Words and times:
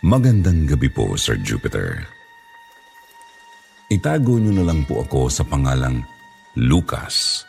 Magandang 0.00 0.64
gabi 0.64 0.88
po, 0.88 1.12
Sir 1.12 1.36
Jupiter. 1.44 2.00
Itago 3.92 4.40
niyo 4.40 4.56
na 4.56 4.64
lang 4.64 4.88
po 4.88 5.04
ako 5.04 5.28
sa 5.28 5.44
pangalang 5.44 6.00
Lucas. 6.56 7.44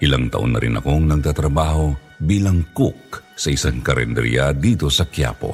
Ilang 0.00 0.32
taon 0.32 0.56
na 0.56 0.60
rin 0.64 0.80
akong 0.80 1.04
nagtatrabaho 1.04 1.92
bilang 2.16 2.72
cook 2.72 3.20
sa 3.36 3.52
isang 3.52 3.84
karinderya 3.84 4.56
dito 4.56 4.88
sa 4.88 5.04
Quiapo. 5.04 5.52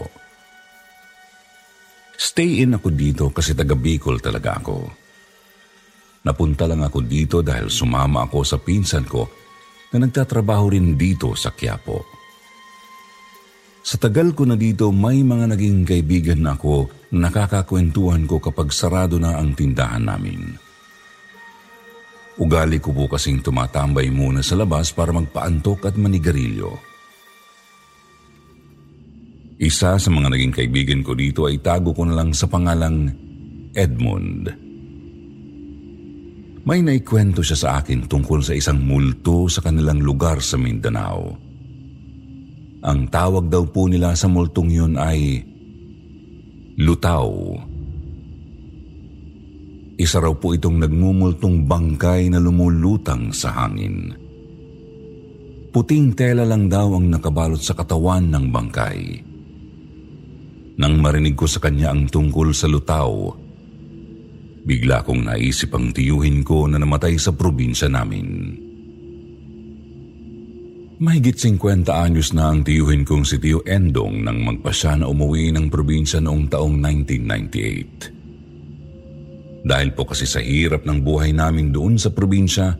Stay 2.14 2.62
in 2.62 2.78
ako 2.78 2.94
dito 2.94 3.34
kasi 3.34 3.58
taga 3.58 3.74
Bicol 3.74 4.22
talaga 4.22 4.62
ako. 4.62 4.78
Napunta 6.22 6.70
lang 6.70 6.86
ako 6.86 7.02
dito 7.02 7.42
dahil 7.42 7.66
sumama 7.66 8.30
ako 8.30 8.46
sa 8.46 8.62
pinsan 8.62 9.10
ko 9.10 9.26
na 9.90 9.98
nagtatrabaho 9.98 10.70
rin 10.70 10.94
dito 10.94 11.34
sa 11.34 11.50
Quiapo. 11.50 12.21
Sa 13.82 13.98
tagal 13.98 14.30
ko 14.30 14.46
na 14.46 14.54
dito, 14.54 14.94
may 14.94 15.26
mga 15.26 15.58
naging 15.58 15.82
kaibigan 15.82 16.46
na 16.46 16.54
ako 16.54 16.86
na 17.18 17.26
nakakakwentuhan 17.26 18.30
ko 18.30 18.38
kapag 18.38 18.70
sarado 18.70 19.18
na 19.18 19.36
ang 19.42 19.58
tindahan 19.58 20.06
namin. 20.06 20.54
Ugali 22.38 22.78
ko 22.78 22.94
po 22.94 23.10
kasing 23.10 23.42
tumatambay 23.42 24.08
muna 24.08 24.40
sa 24.40 24.54
labas 24.54 24.94
para 24.94 25.10
magpaantok 25.10 25.90
at 25.90 25.98
manigarilyo. 25.98 26.70
Isa 29.58 29.98
sa 29.98 30.10
mga 30.10 30.30
naging 30.30 30.54
kaibigan 30.54 31.02
ko 31.02 31.12
dito 31.18 31.50
ay 31.50 31.58
tago 31.58 31.90
ko 31.90 32.06
na 32.06 32.16
lang 32.16 32.30
sa 32.32 32.46
pangalang 32.46 33.10
Edmund. 33.74 34.46
May 36.62 36.78
naikwento 36.78 37.42
siya 37.42 37.58
sa 37.58 37.68
akin 37.82 38.06
tungkol 38.06 38.46
sa 38.46 38.54
isang 38.54 38.78
multo 38.78 39.50
sa 39.50 39.58
kanilang 39.58 39.98
lugar 39.98 40.38
sa 40.38 40.54
Mindanao. 40.54 41.41
Ang 42.82 43.06
tawag 43.06 43.46
daw 43.46 43.62
po 43.62 43.86
nila 43.86 44.18
sa 44.18 44.26
multong 44.26 44.70
yun 44.70 44.94
ay 44.98 45.46
Lutaw. 46.82 47.28
Isa 50.00 50.18
raw 50.18 50.32
po 50.32 50.56
itong 50.56 50.80
nagmumultong 50.80 51.68
bangkay 51.68 52.32
na 52.32 52.40
lumulutang 52.40 53.28
sa 53.30 53.52
hangin. 53.52 54.10
Puting 55.68 56.16
tela 56.16 56.48
lang 56.48 56.72
daw 56.72 56.96
ang 56.96 57.12
nakabalot 57.12 57.60
sa 57.60 57.76
katawan 57.76 58.32
ng 58.32 58.44
bangkay. 58.48 59.00
Nang 60.80 60.96
marinig 60.98 61.36
ko 61.36 61.44
sa 61.44 61.60
kanya 61.60 61.92
ang 61.92 62.08
tungkol 62.08 62.56
sa 62.56 62.66
lutaw, 62.66 63.30
bigla 64.64 65.04
kong 65.04 65.28
naisip 65.28 65.76
ang 65.76 65.92
tiyuhin 65.92 66.40
ko 66.40 66.64
na 66.66 66.80
namatay 66.80 67.20
sa 67.20 67.36
probinsya 67.36 67.92
namin. 67.92 68.56
Mahigit 71.02 71.34
50 71.34 71.90
anyos 71.90 72.30
na 72.30 72.54
ang 72.54 72.62
tiyuhin 72.62 73.02
kong 73.02 73.26
si 73.26 73.34
Tiyo 73.42 73.58
Endong 73.66 74.22
nang 74.22 74.38
magpasya 74.46 75.02
na 75.02 75.10
umuwi 75.10 75.50
ng 75.50 75.66
probinsya 75.66 76.22
noong 76.22 76.46
taong 76.46 76.78
1998. 76.78 79.66
Dahil 79.66 79.90
po 79.98 80.06
kasi 80.06 80.30
sa 80.30 80.38
hirap 80.38 80.86
ng 80.86 81.02
buhay 81.02 81.34
namin 81.34 81.74
doon 81.74 81.98
sa 81.98 82.14
probinsya, 82.14 82.78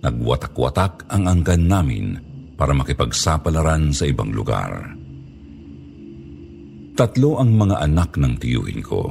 nagwatak-watak 0.00 1.04
ang 1.12 1.28
angkan 1.28 1.68
namin 1.68 2.16
para 2.56 2.72
makipagsapalaran 2.72 3.92
sa 3.92 4.08
ibang 4.08 4.32
lugar. 4.32 4.96
Tatlo 6.96 7.44
ang 7.44 7.52
mga 7.52 7.84
anak 7.84 8.16
ng 8.16 8.40
tiyuhin 8.40 8.80
ko. 8.80 9.04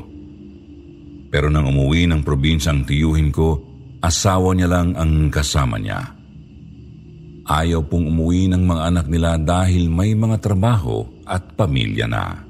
Pero 1.29 1.53
nang 1.53 1.69
umuwi 1.69 2.09
ng 2.09 2.25
probinsya 2.25 2.73
ang 2.73 2.81
tiyuhin 2.81 3.29
ko, 3.29 3.61
asawa 4.01 4.57
niya 4.57 4.73
lang 4.73 4.97
ang 4.97 5.29
kasama 5.29 5.77
niya. 5.77 6.16
Ayaw 7.47 7.79
pong 7.87 8.11
umuwi 8.11 8.51
ng 8.51 8.63
mga 8.67 8.81
anak 8.91 9.05
nila 9.07 9.39
dahil 9.39 9.87
may 9.87 10.11
mga 10.11 10.43
trabaho 10.43 11.07
at 11.23 11.55
pamilya 11.55 12.03
na. 12.03 12.43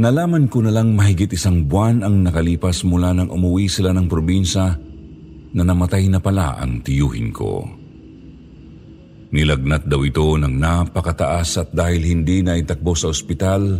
Nalaman 0.00 0.48
ko 0.48 0.64
na 0.64 0.72
lang 0.72 0.92
mahigit 0.92 1.32
isang 1.32 1.64
buwan 1.64 2.04
ang 2.04 2.20
nakalipas 2.20 2.84
mula 2.84 3.16
nang 3.16 3.32
umuwi 3.32 3.68
sila 3.68 3.96
ng 3.96 4.08
probinsya 4.08 4.76
na 5.56 5.62
namatay 5.64 6.08
na 6.12 6.20
pala 6.20 6.60
ang 6.60 6.84
tiyuhin 6.84 7.32
ko. 7.32 7.64
Nilagnat 9.30 9.88
daw 9.88 10.00
ito 10.04 10.36
ng 10.36 10.54
napakataas 10.60 11.64
at 11.64 11.68
dahil 11.72 12.02
hindi 12.02 12.42
na 12.44 12.60
itakbo 12.60 12.92
sa 12.92 13.08
ospital, 13.08 13.78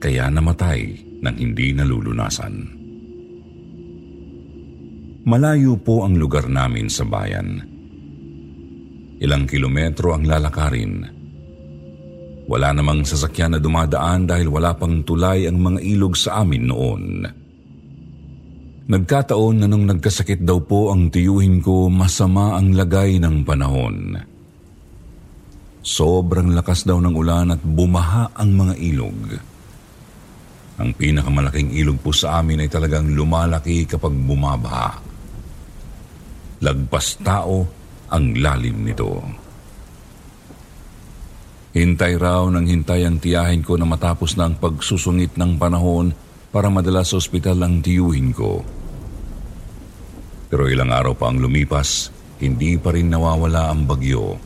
kaya 0.00 0.32
namatay 0.32 0.80
ng 1.20 1.36
hindi 1.36 1.74
nalulunasan. 1.74 2.85
Malayo 5.26 5.74
po 5.74 6.06
ang 6.06 6.14
lugar 6.14 6.46
namin 6.46 6.86
sa 6.86 7.02
bayan. 7.02 7.58
Ilang 9.18 9.50
kilometro 9.50 10.14
ang 10.14 10.22
lalakarin. 10.22 11.02
Wala 12.46 12.70
namang 12.70 13.02
sasakyan 13.02 13.58
na 13.58 13.60
dumadaan 13.60 14.30
dahil 14.30 14.46
wala 14.46 14.78
pang 14.78 15.02
tulay 15.02 15.50
ang 15.50 15.58
mga 15.58 15.82
ilog 15.82 16.14
sa 16.14 16.46
amin 16.46 16.64
noon. 16.70 17.04
Nagkataon 18.86 19.56
na 19.58 19.66
nung 19.66 19.82
nagkasakit 19.90 20.46
daw 20.46 20.62
po 20.62 20.94
ang 20.94 21.10
tiyuhin 21.10 21.58
ko, 21.58 21.90
masama 21.90 22.54
ang 22.54 22.70
lagay 22.78 23.18
ng 23.18 23.42
panahon. 23.42 24.14
Sobrang 25.82 26.54
lakas 26.54 26.86
daw 26.86 27.02
ng 27.02 27.14
ulan 27.18 27.50
at 27.50 27.66
bumaha 27.66 28.30
ang 28.30 28.54
mga 28.54 28.74
ilog. 28.78 29.18
Ang 30.78 30.94
pinakamalaking 30.94 31.74
ilog 31.74 31.98
po 31.98 32.14
sa 32.14 32.38
amin 32.38 32.62
ay 32.62 32.70
talagang 32.70 33.10
lumalaki 33.10 33.90
kapag 33.90 34.14
bumabaha. 34.14 35.05
Lagpas 36.64 37.20
tao 37.20 37.68
ang 38.08 38.32
lalim 38.38 38.86
nito. 38.86 39.20
Hintay 41.76 42.16
raw 42.16 42.48
ng 42.48 42.64
hintay 42.64 43.04
ang 43.04 43.20
tiyahin 43.20 43.60
ko 43.60 43.76
na 43.76 43.84
matapos 43.84 44.32
na 44.40 44.48
ang 44.48 44.56
pagsusungit 44.56 45.36
ng 45.36 45.60
panahon 45.60 46.16
para 46.48 46.72
madala 46.72 47.04
sa 47.04 47.20
ospital 47.20 47.60
ang 47.60 47.84
tiyuhin 47.84 48.32
ko. 48.32 48.64
Pero 50.48 50.72
ilang 50.72 50.88
araw 50.88 51.12
pa 51.12 51.28
ang 51.28 51.36
lumipas, 51.36 52.08
hindi 52.40 52.80
pa 52.80 52.96
rin 52.96 53.12
nawawala 53.12 53.68
ang 53.68 53.84
bagyo. 53.84 54.40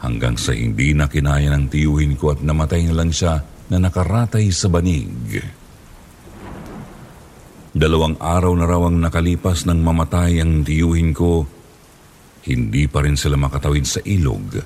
Hanggang 0.00 0.40
sa 0.40 0.56
hindi 0.56 0.96
na 0.96 1.10
kinaya 1.10 1.52
ng 1.52 1.68
tiyuhin 1.68 2.16
ko 2.16 2.32
at 2.32 2.40
namatay 2.40 2.88
na 2.88 2.96
lang 2.96 3.12
siya 3.12 3.44
na 3.68 3.76
nakaratay 3.76 4.48
sa 4.48 4.72
banig. 4.72 5.44
Dalawang 7.78 8.18
araw 8.18 8.58
na 8.58 8.66
raw 8.66 8.90
ang 8.90 8.98
nakalipas 8.98 9.62
nang 9.62 9.78
mamatay 9.86 10.42
ang 10.42 10.66
tiyuhin 10.66 11.14
ko, 11.14 11.46
hindi 12.50 12.90
pa 12.90 13.06
rin 13.06 13.14
sila 13.14 13.38
makatawid 13.38 13.86
sa 13.86 14.02
ilog 14.02 14.58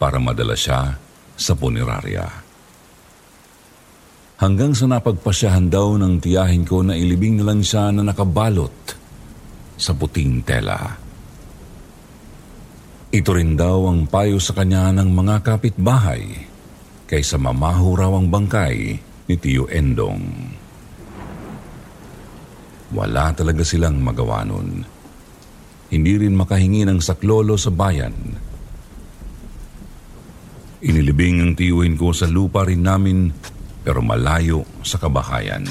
para 0.00 0.16
madala 0.16 0.56
siya 0.56 0.96
sa 1.36 1.52
punerarya. 1.52 2.24
Hanggang 4.40 4.72
sa 4.72 4.88
napagpasyahan 4.88 5.68
daw 5.68 6.00
ng 6.00 6.16
tiyahin 6.16 6.64
ko 6.64 6.80
na 6.80 6.96
ilibing 6.96 7.36
na 7.36 7.52
lang 7.52 7.60
siya 7.60 7.92
na 7.92 8.00
nakabalot 8.00 8.96
sa 9.76 9.92
puting 9.92 10.40
tela. 10.40 10.96
Ito 13.12 13.30
rin 13.36 13.60
daw 13.60 13.92
ang 13.92 14.08
payo 14.08 14.40
sa 14.40 14.56
kanya 14.56 14.88
ng 14.96 15.12
mga 15.12 15.44
kapitbahay 15.44 16.24
kaysa 17.04 17.36
mamaho 17.36 17.92
raw 17.92 18.16
ang 18.16 18.32
bangkay 18.32 18.76
ni 19.28 19.34
Tiyo 19.36 19.68
Endong. 19.68 20.55
Wala 22.94 23.34
talaga 23.34 23.66
silang 23.66 23.98
magawa 23.98 24.46
nun. 24.46 24.84
Hindi 25.90 26.12
rin 26.18 26.38
makahingi 26.38 26.86
ng 26.86 26.98
saklolo 27.02 27.58
sa 27.58 27.70
bayan. 27.74 28.14
Inilibing 30.86 31.42
ang 31.42 31.52
tiyuhin 31.58 31.98
ko 31.98 32.14
sa 32.14 32.30
lupa 32.30 32.62
rin 32.62 32.84
namin 32.84 33.30
pero 33.82 34.02
malayo 34.02 34.66
sa 34.82 34.98
kabahayan. 34.98 35.66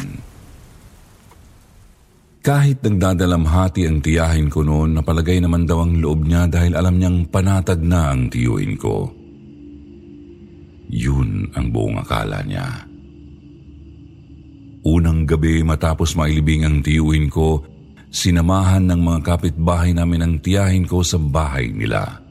Kahit 2.46 2.86
nagdadalamhati 2.86 3.90
ang 3.90 4.06
tiyahin 4.06 4.54
ko 4.54 4.62
noon, 4.62 4.94
napalagay 4.94 5.42
naman 5.42 5.66
daw 5.66 5.82
ang 5.82 5.98
loob 5.98 6.30
niya 6.30 6.46
dahil 6.46 6.78
alam 6.78 7.02
niyang 7.02 7.26
panatag 7.28 7.82
na 7.82 8.14
ang 8.14 8.30
tiyuhin 8.30 8.78
ko. 8.78 9.10
Yun 10.94 11.50
ang 11.58 11.74
buong 11.74 11.98
akala 12.06 12.46
niya. 12.46 12.86
Unang 14.86 15.26
gabi 15.26 15.66
matapos 15.66 16.14
mailibing 16.14 16.62
ang 16.62 16.86
tiyuhin 16.86 17.26
ko, 17.26 17.66
sinamahan 18.14 18.86
ng 18.86 19.02
mga 19.02 19.20
kapitbahay 19.26 19.98
namin 19.98 20.22
ang 20.22 20.34
tiyahin 20.38 20.86
ko 20.86 21.02
sa 21.02 21.18
bahay 21.18 21.74
nila. 21.74 22.22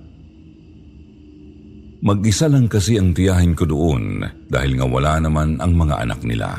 Mag-isa 2.05 2.47
lang 2.47 2.71
kasi 2.71 2.95
ang 2.95 3.11
tiyahin 3.11 3.59
ko 3.59 3.67
doon 3.67 4.23
dahil 4.47 4.79
nga 4.79 4.87
wala 4.87 5.19
naman 5.19 5.59
ang 5.59 5.73
mga 5.75 6.07
anak 6.07 6.21
nila. 6.23 6.51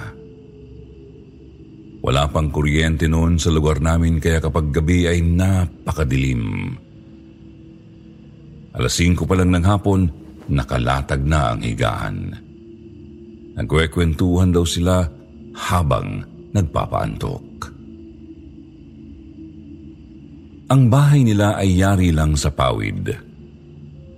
Wala 2.04 2.28
pang 2.28 2.52
kuryente 2.52 3.08
noon 3.08 3.40
sa 3.40 3.54
lugar 3.56 3.80
namin 3.80 4.20
kaya 4.20 4.44
kapag 4.44 4.76
gabi 4.76 5.08
ay 5.08 5.24
napakadilim. 5.24 6.76
Alas 8.76 9.00
5 9.00 9.24
pa 9.24 9.36
lang 9.40 9.56
ng 9.56 9.64
hapon, 9.64 10.02
nakalatag 10.52 11.24
na 11.24 11.56
ang 11.56 11.64
higaan. 11.64 12.36
Nagkwekwentuhan 13.56 14.52
daw 14.52 14.68
sila 14.68 15.08
habang 15.56 16.22
nagpapaantok. 16.52 17.72
Ang 20.66 20.90
bahay 20.90 21.22
nila 21.22 21.56
ay 21.62 21.78
yari 21.78 22.10
lang 22.10 22.34
sa 22.34 22.50
pawid. 22.50 23.14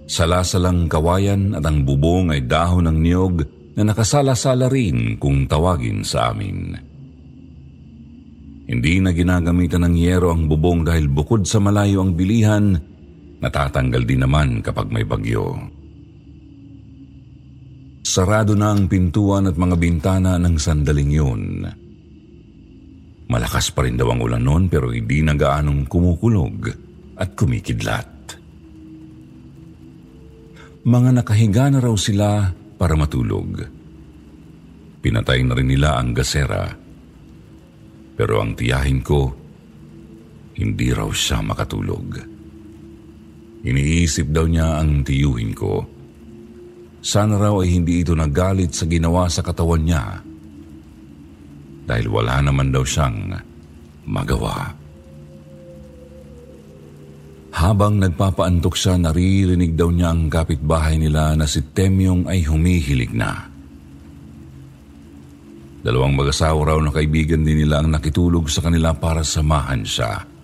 Salasalang 0.08 0.88
kawayan 0.88 1.52
at 1.54 1.64
ang 1.68 1.84
bubong 1.84 2.32
ay 2.32 2.48
dahon 2.48 2.88
ng 2.88 2.98
niyog 3.04 3.36
na 3.76 3.92
nakasala-sala 3.92 4.72
rin 4.72 5.20
kung 5.20 5.44
tawagin 5.46 6.08
sa 6.08 6.32
amin. 6.32 6.74
Hindi 8.68 9.00
na 9.00 9.12
ginagamitan 9.12 9.84
ng 9.88 9.96
yero 9.96 10.32
ang 10.32 10.48
bubong 10.48 10.88
dahil 10.88 11.12
bukod 11.12 11.44
sa 11.44 11.60
malayo 11.60 12.04
ang 12.04 12.16
bilihan, 12.16 12.76
natatanggal 13.44 14.04
din 14.08 14.24
naman 14.24 14.64
kapag 14.64 14.88
may 14.88 15.04
bagyo. 15.04 15.56
Sarado 18.08 18.56
na 18.56 18.72
ang 18.72 18.88
pintuan 18.88 19.52
at 19.52 19.60
mga 19.60 19.76
bintana 19.76 20.40
ng 20.40 20.56
sandaling 20.56 21.12
yun. 21.12 21.44
Malakas 23.28 23.76
pa 23.76 23.84
rin 23.84 24.00
daw 24.00 24.16
ang 24.16 24.24
ulan 24.24 24.48
noon 24.48 24.72
pero 24.72 24.96
hindi 24.96 25.20
na 25.20 25.36
gaanong 25.36 25.84
kumukulog 25.92 26.72
at 27.20 27.36
kumikidlat. 27.36 28.08
Mga 30.88 31.10
nakahiga 31.20 31.68
na 31.68 31.84
raw 31.84 31.92
sila 32.00 32.48
para 32.80 32.96
matulog. 32.96 33.68
Pinatay 35.04 35.44
na 35.44 35.60
rin 35.60 35.68
nila 35.68 36.00
ang 36.00 36.16
gasera. 36.16 36.64
Pero 38.16 38.40
ang 38.40 38.56
tiyahin 38.56 39.04
ko, 39.04 39.36
hindi 40.56 40.96
raw 40.96 41.12
siya 41.12 41.44
makatulog. 41.44 42.24
Iniisip 43.68 44.32
daw 44.32 44.48
niya 44.48 44.80
ang 44.80 45.04
tiyuhin 45.04 45.52
ko 45.52 45.97
sana 47.02 47.38
raw 47.38 47.62
ay 47.62 47.70
hindi 47.72 48.02
ito 48.02 48.18
nagalit 48.18 48.74
sa 48.74 48.86
ginawa 48.90 49.30
sa 49.30 49.46
katawan 49.46 49.84
niya 49.86 50.06
dahil 51.88 52.08
wala 52.12 52.44
naman 52.44 52.70
daw 52.70 52.84
siyang 52.84 53.32
magawa. 54.12 54.76
Habang 57.58 57.98
nagpapaantok 57.98 58.76
siya, 58.78 59.02
naririnig 59.02 59.74
daw 59.74 59.90
niya 59.90 60.14
ang 60.14 60.30
kapitbahay 60.30 61.00
nila 61.02 61.34
na 61.34 61.50
si 61.50 61.64
Temyong 61.64 62.30
ay 62.30 62.46
humihilig 62.46 63.16
na. 63.18 63.50
Dalawang 65.82 66.14
mag-asawa 66.14 66.76
raw 66.76 66.78
na 66.84 66.94
kaibigan 66.94 67.42
din 67.42 67.66
nila 67.66 67.82
ang 67.82 67.90
nakitulog 67.90 68.52
sa 68.52 68.62
kanila 68.62 68.94
para 68.94 69.26
samahan 69.26 69.82
siya. 69.82 70.37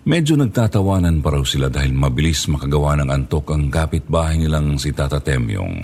Medyo 0.00 0.40
nagtatawanan 0.40 1.20
pa 1.20 1.36
raw 1.36 1.44
sila 1.44 1.68
dahil 1.68 1.92
mabilis 1.92 2.48
makagawa 2.48 2.96
ng 2.96 3.12
antok 3.12 3.52
ang 3.52 3.68
kapitbahay 3.68 4.40
nilang 4.40 4.80
si 4.80 4.96
Tata 4.96 5.20
Temyong. 5.20 5.76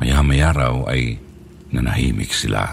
Maya-maya 0.00 0.48
raw 0.56 0.76
ay 0.88 1.20
nanahimik 1.68 2.32
sila. 2.32 2.64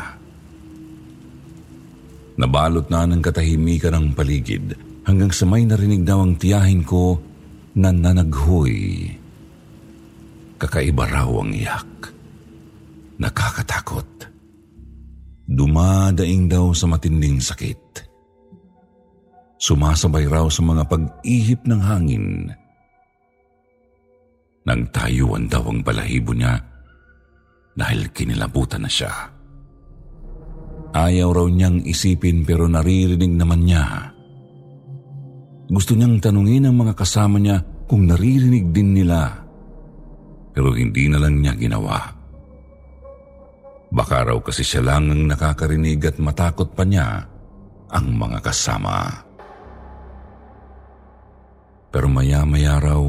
Nabalot 2.40 2.88
na 2.88 3.04
ng 3.04 3.20
katahimikan 3.20 4.00
ng 4.00 4.08
paligid 4.16 4.76
hanggang 5.04 5.32
sa 5.32 5.44
may 5.44 5.68
narinig 5.68 6.08
daw 6.08 6.24
ang 6.24 6.40
tiyahin 6.40 6.88
ko 6.88 7.20
na 7.76 7.92
nanaghoy. 7.92 9.12
Kakaiba 10.56 11.04
raw 11.12 11.28
ang 11.28 11.52
iyak. 11.52 11.92
Nakakatakot. 13.20 14.08
Dumadaing 15.52 16.48
daw 16.48 16.72
sa 16.72 16.88
matinding 16.88 17.44
sakit. 17.44 17.85
Sumasabay 19.66 20.30
raw 20.30 20.46
sa 20.46 20.62
mga 20.62 20.86
pag-ihip 20.86 21.66
ng 21.66 21.82
hangin. 21.82 22.54
Nagtayuan 24.62 25.50
daw 25.50 25.66
ang 25.66 25.82
balahibo 25.82 26.38
niya 26.38 26.54
dahil 27.74 28.14
kinilabutan 28.14 28.86
na 28.86 28.92
siya. 28.94 29.10
Ayaw 30.94 31.34
raw 31.34 31.48
niyang 31.50 31.82
isipin 31.82 32.46
pero 32.46 32.70
naririnig 32.70 33.34
naman 33.34 33.66
niya. 33.66 34.14
Gusto 35.66 35.98
niyang 35.98 36.22
tanungin 36.22 36.70
ang 36.70 36.78
mga 36.78 36.94
kasama 36.94 37.42
niya 37.42 37.58
kung 37.90 38.06
naririnig 38.06 38.70
din 38.70 38.94
nila. 38.94 39.34
Pero 40.54 40.78
hindi 40.78 41.10
na 41.10 41.18
lang 41.18 41.42
niya 41.42 41.58
ginawa. 41.58 42.06
Baka 43.90 44.30
raw 44.30 44.38
kasi 44.46 44.62
siya 44.62 44.86
lang 44.86 45.10
ang 45.10 45.26
nakakarinig 45.26 46.06
at 46.06 46.22
matakot 46.22 46.70
pa 46.78 46.86
niya 46.86 47.26
ang 47.90 48.14
mga 48.14 48.46
kasama. 48.46 49.25
Pero 51.96 52.12
maya-maya 52.12 52.76
raw, 52.76 53.00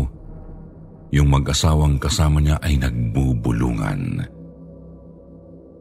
yung 1.11 1.27
mag-asawang 1.27 1.99
kasama 1.99 2.39
niya 2.39 2.63
ay 2.63 2.79
nagbubulungan. 2.79 4.23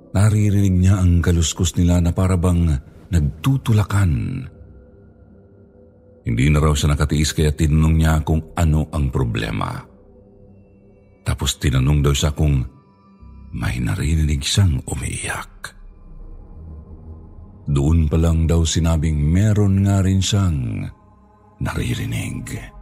Naririnig 0.10 0.74
niya 0.74 1.06
ang 1.06 1.22
kaluskos 1.22 1.78
nila 1.78 2.02
na 2.02 2.10
parabang 2.10 2.66
nagtutulakan. 3.14 4.42
Hindi 6.26 6.46
na 6.50 6.58
raw 6.58 6.74
siya 6.74 6.98
nakatiis 6.98 7.38
kaya 7.38 7.54
tinanong 7.54 7.94
niya 7.94 8.26
kung 8.26 8.42
ano 8.58 8.90
ang 8.90 9.14
problema. 9.14 9.86
Tapos 11.22 11.62
tinanong 11.62 12.02
daw 12.02 12.14
siya 12.18 12.34
kung 12.34 12.66
may 13.54 13.78
narinig 13.86 14.42
siyang 14.42 14.82
umiiyak. 14.82 15.54
Doon 17.70 18.10
pa 18.10 18.18
lang 18.18 18.50
daw 18.50 18.66
sinabing 18.66 19.22
meron 19.30 19.86
nga 19.86 20.02
rin 20.02 20.26
siyang 20.26 20.90
naririnig. 21.62 22.74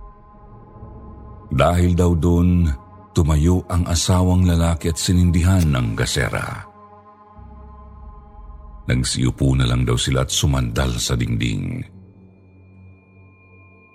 Dahil 1.54 1.94
daw 1.94 2.18
doon, 2.18 2.66
tumayo 3.14 3.62
ang 3.70 3.86
asawang 3.86 4.50
lalaki 4.50 4.90
at 4.90 4.98
sinindihan 4.98 5.62
ng 5.62 5.94
gasera. 5.94 6.66
Nagsiyupo 8.90 9.54
na 9.56 9.70
lang 9.70 9.86
daw 9.86 9.96
sila 9.96 10.26
at 10.26 10.34
sumandal 10.34 10.98
sa 10.98 11.14
dingding. 11.14 11.80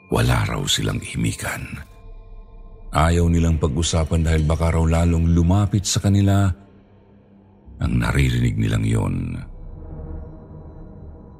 Wala 0.08 0.46
raw 0.48 0.62
silang 0.64 1.02
imikan. 1.02 1.60
Ayaw 2.88 3.28
nilang 3.28 3.60
pag-usapan 3.60 4.24
dahil 4.24 4.48
baka 4.48 4.72
raw 4.72 4.80
lalong 4.80 5.36
lumapit 5.36 5.84
sa 5.84 6.00
kanila 6.00 6.48
ang 7.78 7.92
naririnig 8.00 8.56
nilang 8.56 8.86
yon. 8.86 9.16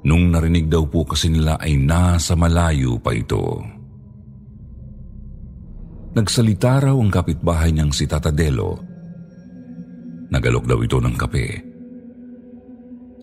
Nung 0.05 0.29
narinig 0.29 0.69
daw 0.69 0.85
po 0.85 1.09
kasi 1.09 1.33
nila 1.33 1.57
ay 1.57 1.81
nasa 1.81 2.37
malayo 2.37 3.01
pa 3.01 3.17
ito. 3.17 3.78
Nagsalita 6.19 6.83
raw 6.83 6.99
ang 6.99 7.15
kapitbahay 7.15 7.71
niyang 7.71 7.95
si 7.95 8.03
Tata 8.11 8.35
Delo. 8.35 8.75
Nagalok 10.35 10.67
daw 10.67 10.83
ito 10.83 10.99
ng 10.99 11.15
kape. 11.15 11.47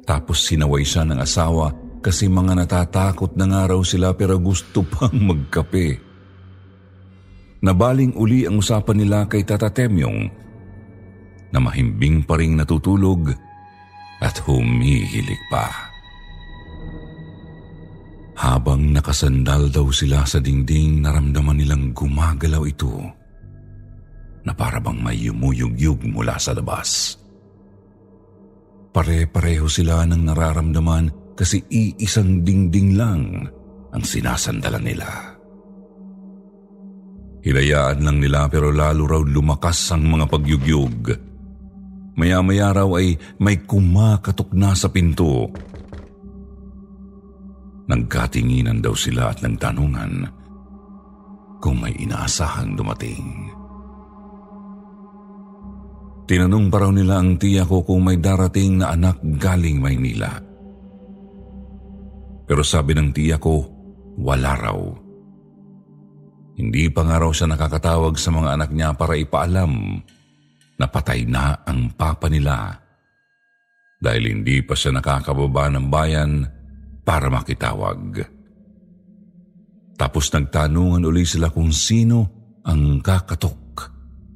Tapos 0.07 0.47
sinaway 0.47 0.87
siya 0.87 1.03
ng 1.03 1.19
asawa 1.19 1.75
kasi 1.99 2.31
mga 2.31 2.55
natatakot 2.55 3.35
na 3.35 3.51
nga 3.51 3.67
raw 3.67 3.83
sila 3.83 4.15
pero 4.15 4.39
gusto 4.39 4.87
pang 4.87 5.11
magkape. 5.11 5.99
Nabaling 7.67 8.15
uli 8.15 8.47
ang 8.47 8.63
usapan 8.63 9.03
nila 9.03 9.27
kay 9.27 9.43
Tata 9.43 9.67
Temyong 9.67 10.31
na 11.51 11.59
mahimbing 11.59 12.23
pa 12.23 12.39
rin 12.39 12.55
natutulog 12.55 13.27
at 14.23 14.39
humihilig 14.47 15.43
pa. 15.51 15.84
Habang 18.35 18.91
nakasandal 18.91 19.71
daw 19.71 19.87
sila 19.95 20.27
sa 20.27 20.43
dingding, 20.43 20.99
naramdaman 20.99 21.55
nilang 21.55 21.95
gumagalaw 21.95 22.67
ito 22.67 22.91
na 24.43 24.51
parabang 24.51 24.99
may 24.99 25.15
yumuyugyug 25.15 26.03
mula 26.11 26.35
sa 26.35 26.51
labas. 26.51 27.15
Pare-pareho 28.91 29.67
sila 29.71 30.03
ng 30.03 30.21
nararamdaman 30.27 31.35
kasi 31.35 31.63
iisang 31.67 32.43
dingding 32.43 32.95
lang 32.95 33.47
ang 33.91 34.03
sinasandalan 34.03 34.83
nila. 34.83 35.07
Hinayaan 37.43 38.03
lang 38.03 38.17
nila 38.19 38.51
pero 38.51 38.71
lalo 38.71 39.03
raw 39.07 39.21
lumakas 39.23 39.95
ang 39.95 40.11
mga 40.11 40.25
pagyugyug. 40.27 41.01
Maya-maya 42.15 42.71
raw 42.71 42.89
ay 42.99 43.15
may 43.39 43.63
kumakatok 43.63 44.55
na 44.55 44.71
sa 44.75 44.87
pinto 44.91 45.51
Nagkatinginan 47.85 48.81
daw 48.81 48.97
sila 48.97 49.29
at 49.29 49.45
nagtanungan 49.45 50.25
kung 51.61 51.77
may 51.81 51.93
inaasahang 51.97 52.73
dumating. 52.73 53.53
Tinanong 56.25 56.73
pa 56.73 56.81
raw 56.81 56.89
nila 56.89 57.21
ang 57.21 57.37
tiya 57.37 57.69
ko 57.69 57.85
kung 57.85 58.01
may 58.01 58.17
darating 58.17 58.81
na 58.81 58.97
anak 58.97 59.21
galing 59.37 59.77
Maynila. 59.77 60.41
Pero 62.49 62.65
sabi 62.65 62.97
ng 62.97 63.13
tiya 63.13 63.37
ko, 63.37 63.61
wala 64.17 64.57
raw. 64.57 64.79
Hindi 66.57 66.89
pa 66.89 67.05
nga 67.05 67.21
raw 67.21 67.29
siya 67.29 67.53
nakakatawag 67.53 68.17
sa 68.17 68.33
mga 68.33 68.57
anak 68.57 68.69
niya 68.73 68.97
para 68.97 69.13
ipaalam 69.13 70.01
na 70.81 70.85
patay 70.89 71.29
na 71.29 71.61
ang 71.61 71.93
papa 71.93 72.25
nila 72.25 72.81
dahil 73.99 74.23
hindi 74.39 74.61
pa 74.63 74.73
siya 74.73 74.95
nakakababa 74.95 75.71
ng 75.71 75.87
bayan 75.91 76.31
para 77.05 77.29
makitawag. 77.29 78.25
Tapos 79.95 80.27
nagtanungan 80.33 81.05
uli 81.05 81.23
sila 81.23 81.53
kung 81.53 81.71
sino 81.71 82.33
ang 82.65 82.99
kakatok 82.99 83.63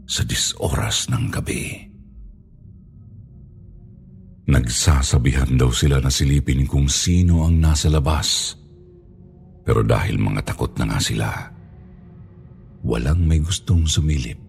sa 0.07 0.23
disoras 0.23 1.11
ng 1.11 1.25
gabi. 1.33 1.89
Nagsasabihan 4.49 5.59
daw 5.59 5.69
sila 5.69 6.01
na 6.01 6.09
silipin 6.09 6.65
kung 6.65 6.89
sino 6.89 7.45
ang 7.45 7.59
nasa 7.59 7.91
labas. 7.91 8.57
Pero 9.61 9.85
dahil 9.85 10.17
mga 10.17 10.41
takot 10.41 10.73
na 10.81 10.89
nga 10.89 10.97
sila, 10.97 11.29
walang 12.81 13.21
may 13.29 13.37
gustong 13.43 13.85
sumilip. 13.85 14.41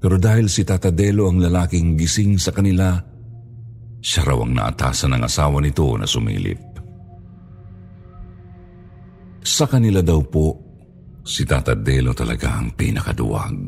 Pero 0.00 0.16
dahil 0.16 0.48
si 0.48 0.64
Tata 0.64 0.88
Delo 0.88 1.28
ang 1.28 1.36
lalaking 1.36 2.00
gising 2.00 2.40
sa 2.40 2.54
kanila, 2.54 2.96
siya 4.06 4.22
raw 4.22 4.38
ang 4.38 4.54
naatasan 4.54 5.18
ng 5.18 5.22
asawa 5.26 5.58
nito 5.58 5.98
na 5.98 6.06
sumilip. 6.06 6.62
Sa 9.42 9.66
kanila 9.66 9.98
daw 9.98 10.22
po, 10.22 10.46
si 11.26 11.42
Tata 11.42 11.74
Delo 11.74 12.14
talaga 12.14 12.54
ang 12.54 12.70
pinakaduwag. 12.78 13.58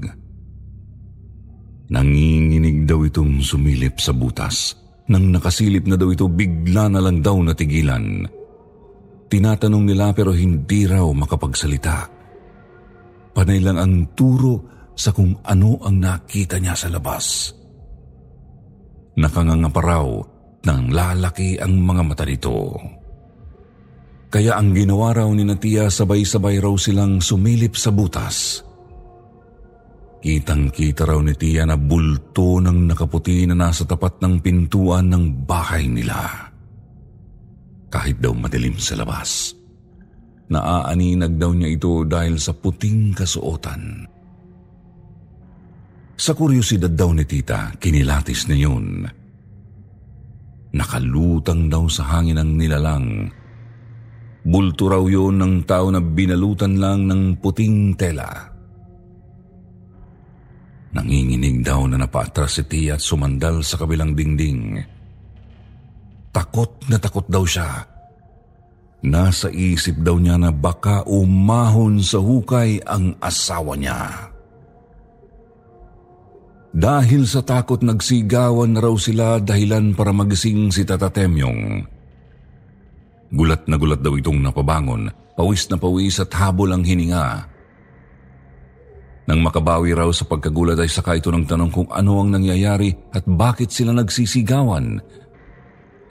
Nanginginig 1.91 2.87
daw 2.87 3.03
itong 3.03 3.43
sumilip 3.43 3.99
sa 3.99 4.15
butas. 4.15 4.79
Nang 5.11 5.35
nakasilip 5.35 5.91
na 5.91 5.99
daw 5.99 6.07
ito, 6.15 6.31
bigla 6.31 6.87
na 6.87 7.03
lang 7.03 7.19
daw 7.19 7.35
natigilan. 7.43 8.23
Tinatanong 9.27 9.85
nila 9.91 10.15
pero 10.15 10.31
hindi 10.31 10.87
raw 10.87 11.09
makapagsalita. 11.11 11.97
Panay 13.35 13.59
lang 13.59 13.79
ang 13.81 13.95
turo 14.15 14.55
sa 14.95 15.11
kung 15.11 15.35
ano 15.43 15.83
ang 15.83 15.99
nakita 15.99 16.63
niya 16.63 16.79
sa 16.79 16.87
labas. 16.93 17.58
Nakanganga 19.19 19.67
pa 19.75 19.83
raw 19.83 20.07
ng 20.63 20.83
lalaki 20.95 21.59
ang 21.59 21.75
mga 21.75 22.03
mata 22.07 22.23
nito. 22.23 22.79
Kaya 24.31 24.55
ang 24.55 24.77
ginawa 24.77 25.17
raw 25.17 25.29
ni 25.33 25.43
Natia 25.43 25.91
sabay-sabay 25.91 26.63
raw 26.63 26.77
silang 26.79 27.19
sumilip 27.19 27.75
sa 27.75 27.91
butas. 27.91 28.63
Kitang-kita 30.19 31.09
raw 31.09 31.19
ni 31.23 31.35
Tia 31.35 31.65
na 31.67 31.75
bulto 31.75 32.63
ng 32.63 32.91
nakaputi 32.91 33.47
na 33.49 33.57
nasa 33.57 33.89
tapat 33.89 34.23
ng 34.23 34.39
pintuan 34.39 35.09
ng 35.11 35.47
bahay 35.49 35.89
nila. 35.89 36.53
Kahit 37.89 38.21
daw 38.21 38.37
madilim 38.37 38.77
sa 38.77 38.99
labas. 39.01 39.57
Naaaninag 40.53 41.41
daw 41.41 41.57
niya 41.57 41.73
ito 41.73 42.05
dahil 42.05 42.37
sa 42.37 42.53
puting 42.53 43.17
kasuotan. 43.17 44.05
Sa 46.19 46.35
kuryosidad 46.35 46.99
daw 46.99 47.15
ni 47.15 47.23
tita, 47.23 47.79
kinilatis 47.79 48.51
na 48.51 48.57
yun. 48.59 49.07
Nakalutang 50.75 51.71
daw 51.71 51.87
sa 51.87 52.11
hangin 52.11 52.43
ang 52.43 52.59
nilalang. 52.59 53.31
Bulto 54.43 54.91
raw 54.91 55.05
yun 55.07 55.39
ng 55.39 55.63
tao 55.63 55.95
na 55.95 56.03
binalutan 56.03 56.75
lang 56.75 57.07
ng 57.07 57.39
puting 57.39 57.95
tela. 57.95 58.27
Nanginginig 60.91 61.63
daw 61.63 61.87
na 61.87 62.03
napaatras 62.03 62.59
si 62.59 62.63
Tia 62.67 62.99
at 62.99 63.03
sumandal 63.05 63.63
sa 63.63 63.79
kabilang 63.79 64.19
dingding. 64.19 64.75
Takot 66.35 66.83
na 66.91 66.99
takot 66.99 67.31
daw 67.31 67.47
siya. 67.47 67.87
Nasa 69.07 69.47
isip 69.55 70.03
daw 70.03 70.19
niya 70.19 70.35
na 70.35 70.51
baka 70.51 71.07
umahon 71.07 72.03
sa 72.03 72.19
hukay 72.19 72.83
ang 72.83 73.15
asawa 73.23 73.79
niya. 73.79 74.35
Dahil 76.79 77.27
sa 77.27 77.43
takot 77.43 77.83
nagsigawan 77.83 78.71
na 78.71 78.79
raw 78.79 78.95
sila 78.95 79.43
dahilan 79.43 79.99
para 79.99 80.15
magising 80.15 80.71
si 80.71 80.87
Tata 80.87 81.11
Temyong. 81.11 81.83
Gulat 83.35 83.67
na 83.67 83.75
gulat 83.75 83.99
daw 83.99 84.15
itong 84.15 84.39
napabangon, 84.39 85.11
pawis 85.35 85.67
na 85.67 85.75
pawis 85.75 86.23
at 86.23 86.31
habol 86.39 86.71
ang 86.71 86.87
hininga. 86.87 87.51
Nang 89.27 89.43
makabawi 89.43 89.91
raw 89.91 90.07
sa 90.15 90.23
pagkagulat 90.31 90.79
ay 90.79 90.87
saka 90.87 91.19
ito 91.19 91.35
ng 91.35 91.51
tanong 91.51 91.71
kung 91.75 91.91
ano 91.91 92.23
ang 92.23 92.31
nangyayari 92.31 92.95
at 93.11 93.27
bakit 93.27 93.75
sila 93.75 93.91
nagsisigawan. 93.91 95.03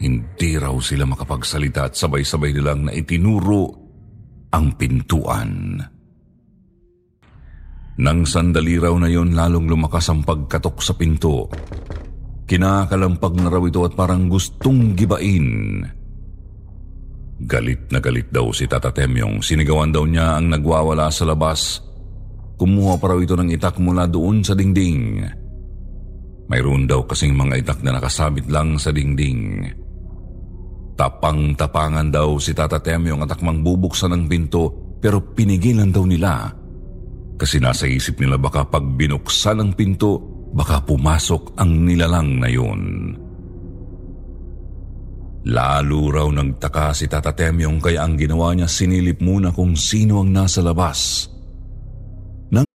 Hindi 0.04 0.52
raw 0.60 0.76
sila 0.84 1.08
makapagsalita 1.08 1.90
at 1.90 1.94
sabay-sabay 1.96 2.52
nilang 2.52 2.86
na 2.86 2.94
itinuro 2.94 3.72
ang 4.52 4.76
pintuan. 4.76 5.80
Nang 7.98 8.30
sandali 8.30 8.78
raw 8.78 8.94
na 8.94 9.10
yon 9.10 9.34
lalong 9.34 9.66
lumakas 9.66 10.14
ang 10.14 10.22
pagkatok 10.22 10.78
sa 10.86 10.94
pinto. 10.94 11.50
Kinakalampag 12.46 13.34
na 13.42 13.50
raw 13.50 13.64
ito 13.66 13.82
at 13.82 13.98
parang 13.98 14.30
gustong 14.30 14.94
gibain. 14.94 15.82
Galit 17.38 17.90
na 17.90 17.98
galit 17.98 18.30
daw 18.30 18.54
si 18.54 18.70
Tata 18.70 18.94
Temyong. 18.94 19.42
Sinigawan 19.42 19.90
daw 19.90 20.06
niya 20.06 20.38
ang 20.38 20.54
nagwawala 20.54 21.10
sa 21.10 21.26
labas. 21.26 21.82
Kumuha 22.58 23.02
pa 23.02 23.14
raw 23.14 23.20
ito 23.22 23.34
ng 23.34 23.50
itak 23.54 23.82
mula 23.82 24.06
doon 24.06 24.46
sa 24.46 24.54
dingding. 24.54 25.26
Mayroon 26.48 26.86
daw 26.86 27.06
kasing 27.06 27.34
mga 27.34 27.66
itak 27.66 27.80
na 27.82 27.98
nakasabit 27.98 28.46
lang 28.50 28.78
sa 28.78 28.94
dingding. 28.94 29.70
Tapang-tapangan 30.98 32.10
daw 32.10 32.42
si 32.42 32.58
Tata 32.58 32.82
Temyong 32.82 33.26
at 33.26 33.38
akmang 33.38 33.62
bubuksan 33.62 34.14
ng 34.14 34.24
pinto 34.26 34.98
pero 34.98 35.22
pinigilan 35.22 35.94
daw 35.94 36.10
nila 36.10 36.57
kasi 37.38 37.62
nasa 37.62 37.86
isip 37.86 38.18
nila 38.18 38.42
baka 38.42 38.66
pag 38.66 38.84
binuksan 38.84 39.62
ang 39.62 39.72
pinto, 39.78 40.18
baka 40.58 40.82
pumasok 40.82 41.54
ang 41.62 41.86
nilalang 41.86 42.42
na 42.42 42.50
yun. 42.50 42.82
Lalo 45.48 46.12
raw 46.12 46.28
nagtaka 46.28 46.92
si 46.92 47.08
Tata 47.08 47.32
Temyong 47.32 47.80
kaya 47.80 48.04
ang 48.04 48.20
ginawa 48.20 48.52
niya 48.52 48.68
sinilip 48.68 49.24
muna 49.24 49.56
kung 49.56 49.80
sino 49.80 50.20
ang 50.20 50.34
nasa 50.34 50.60
labas. 50.60 51.32
Nang 52.52 52.68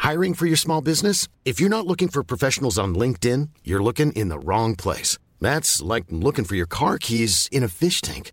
Hiring 0.00 0.32
for 0.32 0.48
your 0.48 0.56
small 0.56 0.80
business? 0.80 1.28
If 1.44 1.60
you're 1.60 1.68
not 1.68 1.84
looking 1.84 2.08
for 2.08 2.24
professionals 2.24 2.80
on 2.80 2.96
LinkedIn, 2.96 3.52
you're 3.68 3.84
looking 3.84 4.16
in 4.16 4.32
the 4.32 4.40
wrong 4.40 4.80
place. 4.80 5.20
That's 5.44 5.84
like 5.84 6.08
looking 6.08 6.48
for 6.48 6.56
your 6.56 6.70
car 6.70 6.96
keys 6.96 7.44
in 7.52 7.60
a 7.60 7.68
fish 7.68 8.00
tank. 8.00 8.32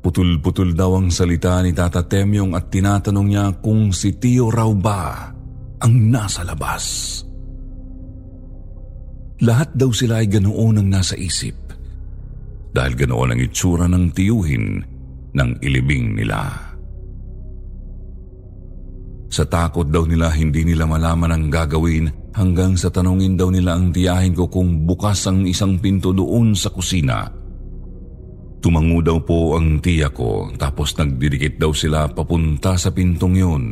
Putul-putul 0.00 0.72
daw 0.72 0.96
ang 0.96 1.12
salita 1.12 1.60
ni 1.60 1.76
Tata 1.76 2.00
Temyong 2.00 2.56
at 2.56 2.72
tinatanong 2.72 3.26
niya 3.28 3.46
kung 3.60 3.92
si 3.92 4.16
Tio 4.16 4.48
raw 4.48 4.72
ba 4.72 5.28
ang 5.80 5.94
nasa 6.08 6.40
labas. 6.40 7.20
Lahat 9.44 9.72
daw 9.72 9.92
sila 9.92 10.20
ay 10.20 10.28
ganoon 10.28 10.80
ang 10.80 10.88
nasa 10.88 11.16
isip. 11.16 11.56
dahil 12.70 12.94
ganoon 12.94 13.34
ang 13.34 13.40
itsura 13.42 13.90
ng 13.90 14.14
tiyuhin 14.14 14.78
ng 15.34 15.50
ilibing 15.58 16.14
nila. 16.14 16.70
Sa 19.30 19.46
takot 19.46 19.86
daw 19.86 20.06
nila 20.06 20.30
hindi 20.34 20.66
nila 20.66 20.86
malaman 20.86 21.34
ang 21.34 21.44
gagawin 21.50 22.10
hanggang 22.34 22.74
sa 22.74 22.90
tanungin 22.90 23.38
daw 23.38 23.50
nila 23.50 23.78
ang 23.78 23.94
tiyahin 23.94 24.34
ko 24.34 24.50
kung 24.50 24.86
bukas 24.86 25.26
ang 25.30 25.46
isang 25.46 25.78
pinto 25.78 26.10
doon 26.10 26.54
sa 26.54 26.70
kusina. 26.70 27.39
Tumango 28.60 29.00
daw 29.00 29.18
po 29.24 29.56
ang 29.56 29.80
tiya 29.80 30.12
ko 30.12 30.52
tapos 30.60 30.92
nagdidikit 31.00 31.56
daw 31.56 31.72
sila 31.72 32.04
papunta 32.12 32.76
sa 32.76 32.92
pintong 32.92 33.34
yun. 33.40 33.64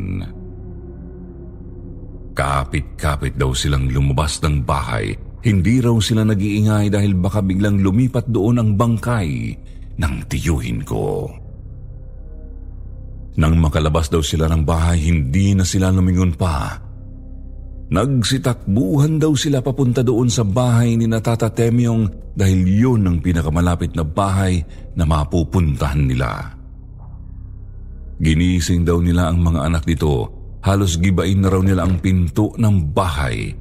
Kapit-kapit 2.33 3.37
daw 3.37 3.52
silang 3.52 3.92
lumabas 3.92 4.40
ng 4.40 4.64
bahay. 4.64 5.12
Hindi 5.45 5.85
raw 5.85 5.95
sila 6.00 6.25
nag-iingay 6.25 6.88
dahil 6.88 7.12
baka 7.14 7.45
biglang 7.45 7.85
lumipat 7.85 8.26
doon 8.33 8.59
ang 8.59 8.71
bangkay 8.75 9.54
ng 9.99 10.14
tiyuhin 10.30 10.83
ko. 10.83 11.28
Nang 13.38 13.54
makalabas 13.61 14.11
daw 14.11 14.18
sila 14.18 14.50
ng 14.50 14.66
bahay, 14.66 14.99
hindi 14.99 15.54
na 15.54 15.62
sila 15.62 15.95
lumingon 15.95 16.35
pa. 16.35 16.88
Nagsitakbuhan 17.88 19.16
daw 19.16 19.33
sila 19.33 19.64
papunta 19.64 20.04
doon 20.04 20.28
sa 20.28 20.45
bahay 20.45 20.92
ni 21.00 21.09
Natata 21.09 21.49
Temyong 21.49 22.37
dahil 22.37 22.61
yun 22.68 23.09
ang 23.09 23.16
pinakamalapit 23.25 23.97
na 23.97 24.04
bahay 24.04 24.61
na 24.92 25.09
mapupuntahan 25.09 26.04
nila. 26.04 26.52
Ginising 28.21 28.85
daw 28.85 29.00
nila 29.00 29.33
ang 29.33 29.40
mga 29.40 29.73
anak 29.73 29.88
nito. 29.88 30.28
Halos 30.61 31.00
gibain 31.00 31.40
na 31.40 31.49
raw 31.49 31.64
nila 31.64 31.88
ang 31.88 31.97
pinto 32.02 32.52
ng 32.61 32.92
bahay. 32.92 33.57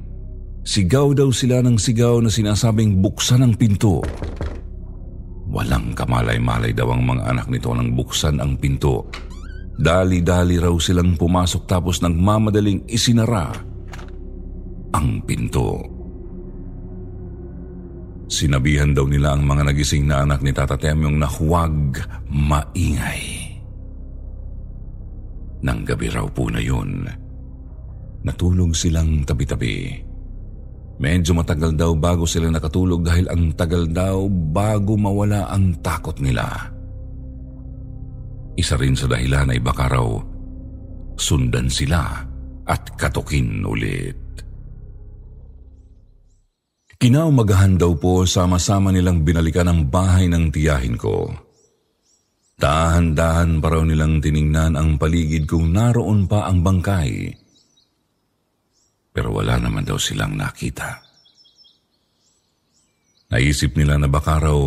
Sigaw 0.60 1.16
daw 1.16 1.32
sila 1.32 1.64
ng 1.64 1.80
sigaw 1.80 2.20
na 2.20 2.28
sinasabing 2.28 3.00
buksan 3.00 3.40
ang 3.40 3.56
pinto. 3.56 4.04
Walang 5.48 5.96
kamalay-malay 5.96 6.76
daw 6.76 6.92
ang 6.92 7.08
mga 7.08 7.32
anak 7.32 7.46
nito 7.48 7.72
nang 7.72 7.96
buksan 7.96 8.36
ang 8.44 8.60
pinto. 8.60 9.08
Dali-dali 9.80 10.60
raw 10.60 10.74
silang 10.76 11.16
pumasok 11.16 11.64
tapos 11.64 12.04
nagmamadaling 12.04 12.84
isinara 12.90 13.67
ang 14.98 15.22
pinto. 15.22 15.78
Sinabihan 18.28 18.92
daw 18.92 19.08
nila 19.08 19.32
ang 19.32 19.46
mga 19.46 19.72
nagising 19.72 20.04
na 20.04 20.26
anak 20.26 20.44
ni 20.44 20.52
Tata 20.52 20.76
Temyong 20.76 21.16
na 21.16 21.30
huwag 21.30 21.96
maingay. 22.28 23.48
Nang 25.64 25.86
gabi 25.86 26.12
raw 26.12 26.28
po 26.28 26.52
na 26.52 26.60
yun, 26.60 27.08
natulog 28.26 28.76
silang 28.76 29.24
tabi-tabi. 29.24 29.96
Medyo 30.98 31.32
matagal 31.32 31.78
daw 31.78 31.94
bago 31.94 32.26
sila 32.26 32.50
nakatulog 32.50 33.06
dahil 33.06 33.30
ang 33.30 33.54
tagal 33.54 33.86
daw 33.86 34.26
bago 34.28 34.98
mawala 34.98 35.46
ang 35.48 35.78
takot 35.78 36.18
nila. 36.18 36.74
Isa 38.58 38.74
rin 38.74 38.98
sa 38.98 39.06
dahilan 39.06 39.54
ay 39.54 39.62
baka 39.62 39.86
raw 39.86 40.10
sundan 41.18 41.66
sila 41.66 42.22
at 42.66 42.82
katukin 42.94 43.66
ulit. 43.66 44.27
Kinaumagahan 46.98 47.78
daw 47.78 47.94
po 47.94 48.26
sama-sama 48.26 48.90
nilang 48.90 49.22
binalikan 49.22 49.70
ang 49.70 49.86
bahay 49.86 50.26
ng 50.26 50.50
tiyahin 50.50 50.98
ko. 50.98 51.30
Dahan-dahan 52.58 53.62
pa 53.62 53.68
raw 53.70 53.86
nilang 53.86 54.18
tiningnan 54.18 54.74
ang 54.74 54.98
paligid 54.98 55.46
kung 55.46 55.70
naroon 55.70 56.26
pa 56.26 56.50
ang 56.50 56.66
bangkay. 56.66 57.30
Pero 59.14 59.30
wala 59.30 59.62
naman 59.62 59.86
daw 59.86 59.94
silang 59.94 60.34
nakita. 60.34 60.98
Naisip 63.30 63.78
nila 63.78 63.94
na 63.94 64.10
baka 64.10 64.42
raw 64.42 64.58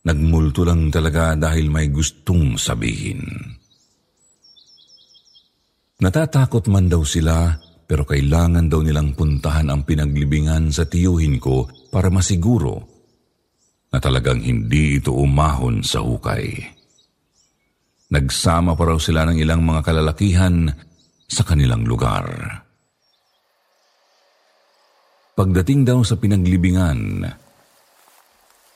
Nagmulto 0.00 0.64
lang 0.64 0.88
talaga 0.88 1.36
dahil 1.36 1.68
may 1.68 1.92
gustong 1.92 2.56
sabihin. 2.56 3.20
Natatakot 6.00 6.72
man 6.72 6.88
daw 6.88 7.04
sila 7.04 7.52
pero 7.90 8.06
kailangan 8.06 8.70
daw 8.70 8.86
nilang 8.86 9.18
puntahan 9.18 9.66
ang 9.66 9.82
pinaglibingan 9.82 10.70
sa 10.70 10.86
tiyuhin 10.86 11.42
ko 11.42 11.66
para 11.90 12.06
masiguro 12.06 12.86
na 13.90 13.98
talagang 13.98 14.38
hindi 14.38 15.02
ito 15.02 15.10
umahon 15.10 15.82
sa 15.82 15.98
hukay. 15.98 16.54
Nagsama 18.14 18.78
pa 18.78 18.94
raw 18.94 18.98
sila 19.02 19.26
ng 19.26 19.42
ilang 19.42 19.66
mga 19.66 19.82
kalalakihan 19.82 20.70
sa 21.26 21.42
kanilang 21.42 21.82
lugar. 21.82 22.30
Pagdating 25.34 25.82
daw 25.82 26.06
sa 26.06 26.14
pinaglibingan, 26.14 27.26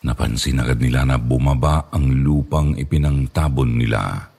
Napansin 0.04 0.60
agad 0.60 0.82
nila 0.82 1.06
na 1.06 1.16
bumaba 1.22 1.88
ang 1.94 2.10
lupang 2.20 2.74
ipinangtabon 2.76 3.78
nila. 3.78 4.33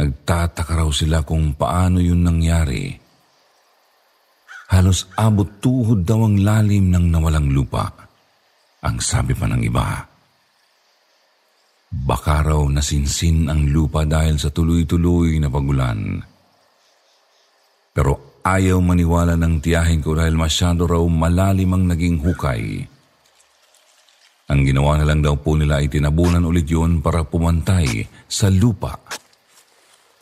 Nagtataka 0.00 0.72
raw 0.72 0.88
sila 0.88 1.20
kung 1.20 1.52
paano 1.52 2.00
yun 2.00 2.24
nangyari. 2.24 2.88
Halos 4.72 5.04
abot 5.20 5.60
tuhod 5.60 6.00
daw 6.08 6.24
ang 6.24 6.40
lalim 6.40 6.88
ng 6.88 7.12
nawalang 7.12 7.52
lupa. 7.52 7.92
Ang 8.88 8.96
sabi 9.04 9.36
pa 9.36 9.44
ng 9.44 9.62
iba. 9.62 10.00
Baka 11.92 12.40
raw 12.40 12.64
nasinsin 12.72 13.52
ang 13.52 13.68
lupa 13.68 14.08
dahil 14.08 14.40
sa 14.40 14.48
tuloy-tuloy 14.48 15.36
na 15.36 15.52
pagulan. 15.52 16.24
Pero 17.92 18.40
ayaw 18.40 18.80
maniwala 18.80 19.36
ng 19.36 19.60
tiyahin 19.60 20.00
ko 20.00 20.16
dahil 20.16 20.40
masyado 20.40 20.88
raw 20.88 21.04
malalim 21.04 21.76
ang 21.76 21.84
naging 21.92 22.16
hukay. 22.24 22.80
Ang 24.48 24.60
ginawa 24.64 24.96
na 24.96 25.04
lang 25.04 25.20
daw 25.20 25.36
po 25.36 25.52
nila 25.52 25.84
ay 25.84 25.92
tinabunan 25.92 26.48
ulit 26.48 26.64
yun 26.64 27.04
para 27.04 27.28
pumantay 27.28 28.08
sa 28.24 28.48
lupa 28.48 28.96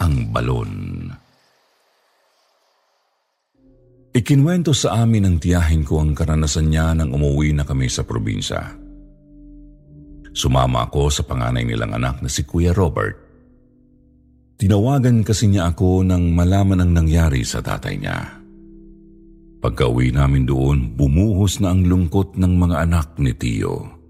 ang 0.00 0.32
balon. 0.32 0.72
Ikinwento 4.10 4.74
sa 4.74 5.06
amin 5.06 5.22
ng 5.22 5.36
tiyahin 5.38 5.86
ko 5.86 6.02
ang 6.02 6.18
karanasan 6.18 6.66
niya 6.66 6.90
nang 6.98 7.14
umuwi 7.14 7.54
na 7.54 7.62
kami 7.62 7.86
sa 7.86 8.02
probinsya. 8.02 8.74
Sumama 10.34 10.90
ako 10.90 11.14
sa 11.14 11.22
panganay 11.22 11.62
nilang 11.62 11.94
anak 11.94 12.18
na 12.18 12.26
si 12.26 12.42
Kuya 12.42 12.74
Robert. 12.74 13.14
Tinawagan 14.58 15.22
kasi 15.22 15.46
niya 15.46 15.70
ako 15.70 16.02
nang 16.02 16.34
malaman 16.34 16.82
ang 16.82 16.90
nangyari 16.90 17.46
sa 17.46 17.62
tatay 17.62 17.96
niya. 18.02 18.18
Pagka-uwi 19.62 20.10
namin 20.10 20.48
doon, 20.48 20.78
bumuhos 20.96 21.62
na 21.62 21.70
ang 21.70 21.86
lungkot 21.86 22.34
ng 22.34 22.52
mga 22.58 22.76
anak 22.90 23.14
ni 23.20 23.32
Tio. 23.36 24.00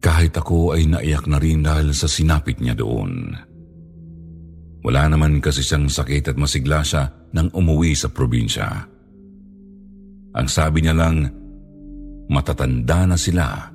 Kahit 0.00 0.36
ako 0.36 0.78
ay 0.78 0.88
naiyak 0.88 1.26
na 1.28 1.42
rin 1.42 1.60
dahil 1.64 1.92
sa 1.92 2.08
sinapit 2.08 2.62
niya 2.62 2.76
doon. 2.76 3.49
Wala 4.80 5.12
naman 5.12 5.44
kasi 5.44 5.60
siyang 5.60 5.92
sakit 5.92 6.32
at 6.32 6.36
masigla 6.40 6.80
siya 6.80 7.04
nang 7.36 7.52
umuwi 7.52 7.92
sa 7.92 8.08
probinsya. 8.08 8.68
Ang 10.30 10.48
sabi 10.48 10.80
niya 10.80 10.96
lang, 10.96 11.28
matatanda 12.32 13.04
na 13.04 13.18
sila, 13.18 13.68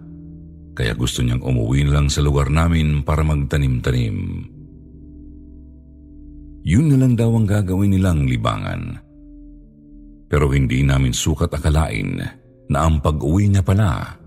kaya 0.73 0.93
gusto 0.97 1.21
niyang 1.21 1.45
umuwi 1.45 1.85
lang 1.85 2.09
sa 2.09 2.25
lugar 2.25 2.49
namin 2.49 3.05
para 3.05 3.21
magtanim-tanim. 3.21 4.17
Yun 6.65 6.85
na 6.89 6.97
lang 6.97 7.13
daw 7.13 7.29
ang 7.37 7.45
gagawin 7.45 7.93
nilang 7.93 8.25
libangan. 8.25 8.97
Pero 10.25 10.49
hindi 10.49 10.81
namin 10.81 11.13
sukat 11.13 11.53
akalain 11.53 12.17
na 12.65 12.77
ang 12.81 12.97
pag-uwi 12.97 13.53
niya 13.53 13.61
pala 13.61 14.17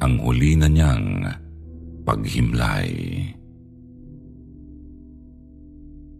ang 0.00 0.14
huli 0.24 0.56
na 0.56 0.72
niyang 0.72 1.28
paghimlay. 2.08 2.90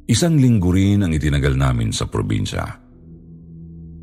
Isang 0.08 0.40
linggo 0.40 0.72
rin 0.72 1.04
ang 1.04 1.12
itinagal 1.12 1.52
namin 1.52 1.92
sa 1.92 2.08
probinsya. 2.08 2.64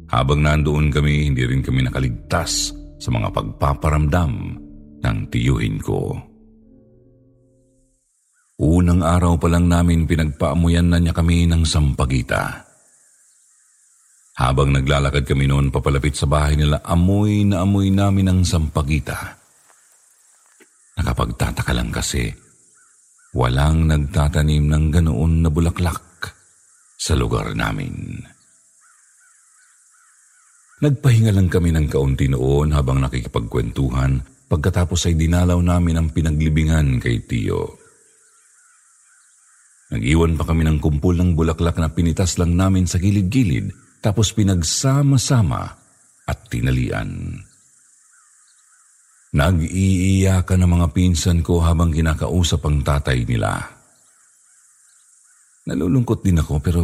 Habang 0.05 0.45
nandoon 0.45 0.93
kami, 0.93 1.33
hindi 1.33 1.41
rin 1.49 1.65
kami 1.65 1.81
nakaligtas 1.81 2.69
sa 3.01 3.09
mga 3.09 3.33
pagpaparamdam 3.33 4.31
ng 5.01 5.17
tiyuhin 5.33 5.81
ko. 5.81 6.13
Unang 8.61 9.01
araw 9.01 9.35
pa 9.41 9.49
lang 9.49 9.65
namin 9.65 10.05
pinagpaamuyan 10.05 10.93
na 10.93 11.01
niya 11.01 11.11
kami 11.11 11.49
ng 11.49 11.65
sampagita. 11.65 12.63
Habang 14.37 14.77
naglalakad 14.77 15.25
kami 15.25 15.49
noon 15.49 15.73
papalapit 15.73 16.13
sa 16.13 16.29
bahay 16.29 16.53
nila, 16.53 16.85
amoy 16.85 17.49
na 17.49 17.65
amoy 17.65 17.89
namin 17.89 18.29
ang 18.29 18.39
sampagita. 18.45 19.41
Nakapagtataka 21.01 21.73
lang 21.73 21.89
kasi, 21.89 22.29
walang 23.35 23.91
nagtatanim 23.91 24.71
ng 24.71 24.85
ganoon 24.95 25.43
na 25.43 25.51
bulaklak 25.51 26.31
sa 26.95 27.13
lugar 27.19 27.51
namin. 27.51 28.23
Nagpahinga 30.79 31.35
lang 31.35 31.51
kami 31.51 31.75
ng 31.75 31.87
kaunti 31.91 32.31
noon 32.31 32.71
habang 32.71 33.03
nakikipagkwentuhan 33.03 34.23
pagkatapos 34.47 35.11
ay 35.11 35.19
dinalaw 35.19 35.59
namin 35.59 35.99
ang 35.99 36.07
pinaglibingan 36.15 37.03
kay 37.03 37.23
Tio. 37.27 37.79
Nag-iwan 39.91 40.35
pa 40.39 40.43
kami 40.47 40.65
ng 40.65 40.79
kumpul 40.81 41.15
ng 41.15 41.37
bulaklak 41.37 41.79
na 41.79 41.91
pinitas 41.91 42.39
lang 42.41 42.55
namin 42.55 42.87
sa 42.87 42.99
gilid-gilid 42.99 43.71
tapos 43.99 44.31
pinagsama-sama 44.35 45.63
at 46.25 46.39
tinalian. 46.49 47.39
Nag-iiyakan 49.35 50.63
ng 50.63 50.71
mga 50.79 50.87
pinsan 50.95 51.43
ko 51.43 51.59
habang 51.59 51.91
kinakausap 51.91 52.63
ang 52.71 52.79
tatay 52.79 53.27
nila. 53.27 53.59
Nalulungkot 55.67 56.23
din 56.23 56.39
ako 56.39 56.63
pero 56.63 56.81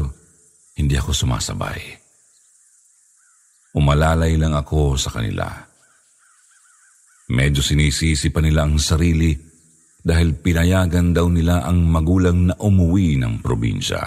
hindi 0.76 1.00
ako 1.00 1.16
sumasabay. 1.16 1.80
Umalalay 3.72 4.36
lang 4.36 4.52
ako 4.52 5.00
sa 5.00 5.16
kanila. 5.16 5.48
Medyo 7.32 7.64
sinisisi 7.64 8.28
pa 8.36 8.44
nila 8.44 8.68
ang 8.68 8.76
sarili 8.76 9.32
dahil 10.04 10.36
pinayagan 10.36 11.16
daw 11.16 11.32
nila 11.32 11.64
ang 11.64 11.88
magulang 11.88 12.52
na 12.52 12.56
umuwi 12.60 13.16
ng 13.16 13.40
probinsya. 13.40 14.04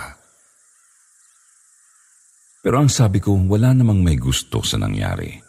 Pero 2.60 2.76
ang 2.76 2.92
sabi 2.92 3.24
ko, 3.24 3.32
wala 3.40 3.72
namang 3.72 4.04
may 4.04 4.20
gusto 4.20 4.60
sa 4.60 4.76
nangyari. 4.76 5.43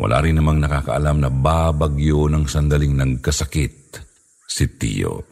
Wala 0.00 0.24
rin 0.24 0.40
namang 0.40 0.62
nakakaalam 0.62 1.20
na 1.20 1.28
babagyo 1.28 2.30
ng 2.30 2.48
sandaling 2.48 2.96
nagkasakit 2.96 4.00
si 4.48 4.64
Tio. 4.80 5.24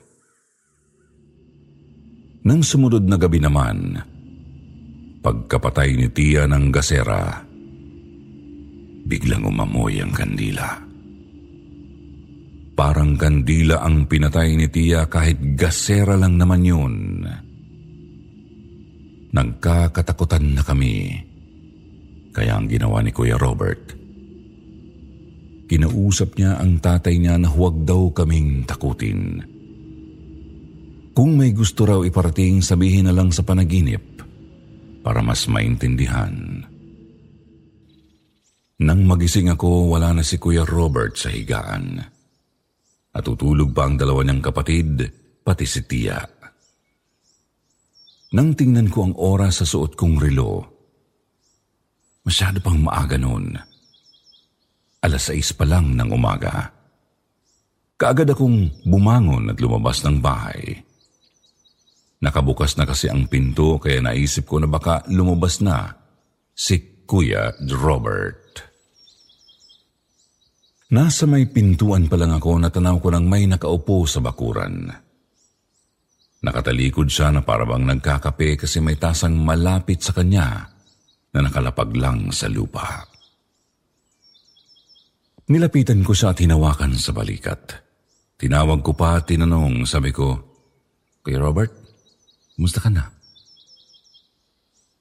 Nang 2.40 2.64
sumunod 2.64 3.04
na 3.04 3.20
gabi 3.20 3.36
naman, 3.40 4.00
pagkapatay 5.20 5.92
ni 5.92 6.08
Tia 6.08 6.48
ng 6.48 6.72
gasera, 6.72 7.44
biglang 9.04 9.44
umamoy 9.44 10.00
ang 10.00 10.12
kandila. 10.12 10.80
Parang 12.72 13.12
kandila 13.20 13.84
ang 13.84 14.08
pinatay 14.08 14.56
ni 14.56 14.64
Tia 14.72 15.04
kahit 15.04 15.36
gasera 15.52 16.16
lang 16.16 16.40
naman 16.40 16.64
yun. 16.64 16.94
Nagkakatakutan 19.36 20.56
na 20.56 20.64
kami. 20.64 21.12
Kaya 22.32 22.56
ang 22.56 22.72
ginawa 22.72 23.04
ni 23.04 23.12
Kuya 23.12 23.36
Robert, 23.36 23.99
Kinausap 25.70 26.34
niya 26.34 26.58
ang 26.58 26.82
tatay 26.82 27.22
niya 27.22 27.38
na 27.38 27.46
huwag 27.46 27.86
daw 27.86 28.10
kaming 28.10 28.66
takutin. 28.66 29.38
Kung 31.14 31.38
may 31.38 31.54
gusto 31.54 31.86
raw 31.86 32.02
iparating, 32.02 32.58
sabihin 32.58 33.06
na 33.06 33.14
lang 33.14 33.30
sa 33.30 33.46
panaginip 33.46 34.02
para 35.06 35.22
mas 35.22 35.46
maintindihan. 35.46 36.66
Nang 38.82 39.00
magising 39.06 39.46
ako, 39.54 39.94
wala 39.94 40.10
na 40.10 40.26
si 40.26 40.42
Kuya 40.42 40.66
Robert 40.66 41.14
sa 41.14 41.30
higaan. 41.30 42.02
At 43.14 43.22
tutulog 43.22 43.70
pa 43.70 43.86
ang 43.86 43.94
dalawa 43.94 44.26
niyang 44.26 44.42
kapatid, 44.42 45.06
pati 45.46 45.70
si 45.70 45.86
Tia. 45.86 46.18
Nang 48.34 48.58
tingnan 48.58 48.90
ko 48.90 49.06
ang 49.06 49.14
oras 49.14 49.62
sa 49.62 49.66
suot 49.70 49.94
kong 49.94 50.18
relo, 50.18 50.66
masyado 52.26 52.58
pang 52.58 52.82
maaga 52.82 53.14
noon 53.14 53.69
alas 55.00 55.32
6 55.32 55.56
pa 55.56 55.64
lang 55.64 55.96
ng 55.96 56.08
umaga. 56.12 56.72
Kaagad 58.00 58.32
akong 58.32 58.84
bumangon 58.88 59.52
at 59.52 59.60
lumabas 59.60 60.00
ng 60.04 60.24
bahay. 60.24 60.80
Nakabukas 62.20 62.76
na 62.76 62.84
kasi 62.84 63.08
ang 63.08 63.28
pinto 63.28 63.80
kaya 63.80 64.00
naisip 64.04 64.44
ko 64.44 64.60
na 64.60 64.68
baka 64.68 65.04
lumabas 65.08 65.60
na 65.64 65.88
si 66.52 67.04
Kuya 67.08 67.56
Robert. 67.80 68.68
Nasa 70.90 71.24
may 71.24 71.48
pintuan 71.48 72.08
pa 72.08 72.16
lang 72.20 72.34
ako 72.34 72.60
natanaw 72.60 72.98
ko 73.00 73.08
nang 73.12 73.24
may 73.28 73.48
nakaupo 73.48 74.04
sa 74.04 74.20
bakuran. 74.20 74.90
Nakatalikod 76.40 77.08
siya 77.12 77.36
na 77.36 77.44
parabang 77.44 77.84
nagkakape 77.84 78.56
kasi 78.56 78.80
may 78.80 78.96
tasang 78.96 79.36
malapit 79.36 80.00
sa 80.00 80.16
kanya 80.16 80.72
na 81.36 81.40
nakalapag 81.44 81.92
lang 81.94 82.32
sa 82.32 82.48
lupa. 82.48 83.09
Nilapitan 85.50 86.06
ko 86.06 86.14
siya 86.14 86.30
at 86.30 86.38
hinawakan 86.38 86.94
sa 86.94 87.10
balikat. 87.10 87.74
Tinawag 88.38 88.86
ko 88.86 88.94
pa 88.94 89.18
at 89.18 89.26
tinanong, 89.26 89.82
sabi 89.82 90.14
ko, 90.14 90.38
Kuya 91.26 91.42
Robert, 91.42 91.74
musta 92.56 92.78
ka 92.78 92.88
na? 92.88 93.04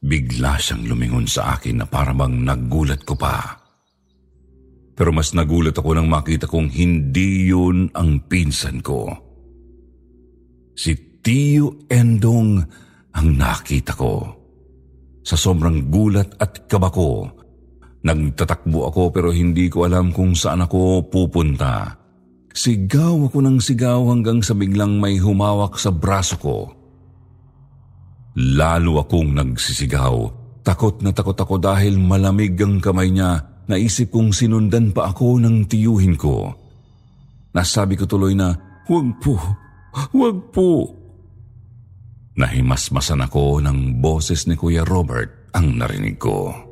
Bigla 0.01 0.57
siyang 0.57 0.89
lumingon 0.89 1.29
sa 1.29 1.53
akin 1.53 1.83
na 1.83 1.85
parabang 1.85 2.33
naggulat 2.33 3.05
ko 3.05 3.13
pa. 3.13 3.61
Pero 4.97 5.13
mas 5.13 5.31
nagulat 5.37 5.77
ako 5.77 5.95
nang 5.95 6.09
makita 6.09 6.49
kong 6.49 6.73
hindi 6.73 7.47
yun 7.47 7.93
ang 7.93 8.25
pinsan 8.25 8.81
ko. 8.81 9.07
Si 10.73 11.21
Tio 11.21 11.85
Endong 11.87 12.59
ang 13.15 13.27
nakita 13.37 13.93
ko. 13.95 14.13
Sa 15.23 15.37
sobrang 15.37 15.87
gulat 15.93 16.41
at 16.41 16.65
kaba 16.65 16.89
ko, 16.89 17.38
Nagtatakbo 17.99 18.87
ako 18.87 19.11
pero 19.11 19.29
hindi 19.35 19.67
ko 19.67 19.83
alam 19.83 20.15
kung 20.15 20.31
saan 20.31 20.63
ako 20.63 21.11
pupunta. 21.11 21.99
Sigaw 22.55 23.27
ako 23.27 23.39
ng 23.43 23.57
sigaw 23.59 24.07
hanggang 24.09 24.39
sa 24.39 24.55
biglang 24.55 24.97
may 24.97 25.19
humawak 25.19 25.75
sa 25.75 25.91
braso 25.91 26.39
ko. 26.39 26.57
Lalo 28.39 29.03
akong 29.03 29.35
nagsisigaw. 29.35 30.15
Takot 30.63 31.03
na 31.03 31.11
takot 31.11 31.35
ako 31.35 31.59
dahil 31.59 31.99
malamig 31.99 32.55
ang 32.63 32.79
kamay 32.79 33.11
niya. 33.11 33.63
Naisip 33.69 34.09
kong 34.09 34.33
sinundan 34.33 34.95
pa 34.95 35.11
ako 35.11 35.37
ng 35.37 35.67
tiyuhin 35.69 36.17
ko. 36.17 36.55
Nasabi 37.53 37.99
ko 37.99 38.09
tuloy 38.09 38.33
na, 38.33 38.55
Huwag 38.89 39.21
po, 39.21 39.37
huwag 40.09 40.37
po. 40.49 40.97
Nahimasmasan 42.33 43.21
ako 43.29 43.61
ng 43.61 44.01
boses 44.01 44.49
ni 44.49 44.57
Kuya 44.57 44.81
Robert 44.81 45.53
ang 45.53 45.77
narinig 45.77 46.17
ko. 46.17 46.68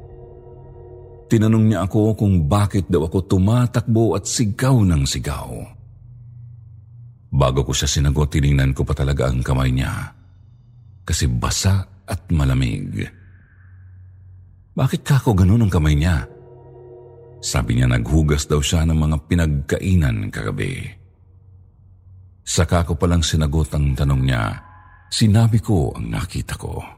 Tinanong 1.27 1.65
niya 1.67 1.83
ako 1.83 2.15
kung 2.15 2.47
bakit 2.47 2.87
daw 2.87 3.03
ako 3.03 3.27
tumatakbo 3.27 4.15
at 4.15 4.23
sigaw 4.23 4.79
ng 4.87 5.03
sigaw. 5.03 5.51
Bago 7.27 7.67
ko 7.67 7.75
siya 7.75 7.91
sinagot, 7.91 8.31
tiningnan 8.31 8.71
ko 8.71 8.87
pa 8.87 8.95
talaga 8.95 9.27
ang 9.27 9.43
kamay 9.43 9.75
niya. 9.75 10.15
Kasi 11.03 11.27
basa 11.27 11.83
at 12.07 12.31
malamig. 12.31 13.03
Bakit 14.71 15.01
ka 15.03 15.19
ako 15.19 15.35
ganun 15.35 15.67
ang 15.67 15.71
kamay 15.71 15.99
niya? 15.99 16.23
Sabi 17.43 17.75
niya 17.77 17.91
naghugas 17.91 18.47
daw 18.47 18.63
siya 18.63 18.87
ng 18.87 18.95
mga 18.95 19.17
pinagkainan 19.27 20.31
kagabi. 20.31 20.87
Saka 22.47 22.87
ko 22.87 22.95
palang 22.95 23.21
sinagot 23.21 23.67
ang 23.75 23.91
tanong 23.91 24.23
niya. 24.23 24.63
Sinabi 25.11 25.59
ko 25.59 25.91
ang 25.91 26.07
nakita 26.07 26.55
ko. 26.55 26.96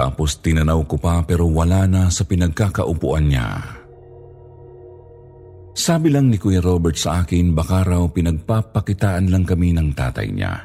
Tapos 0.00 0.40
tinanaw 0.40 0.80
ko 0.88 0.96
pa 0.96 1.20
pero 1.28 1.44
wala 1.44 1.84
na 1.84 2.08
sa 2.08 2.24
pinagkakaupuan 2.24 3.28
niya. 3.28 3.60
Sabi 5.76 6.08
lang 6.08 6.32
ni 6.32 6.40
Kuya 6.40 6.64
Robert 6.64 6.96
sa 6.96 7.20
akin 7.20 7.52
baka 7.52 7.84
raw 7.84 8.08
pinagpapakitaan 8.08 9.28
lang 9.28 9.44
kami 9.44 9.76
ng 9.76 9.92
tatay 9.92 10.32
niya. 10.32 10.56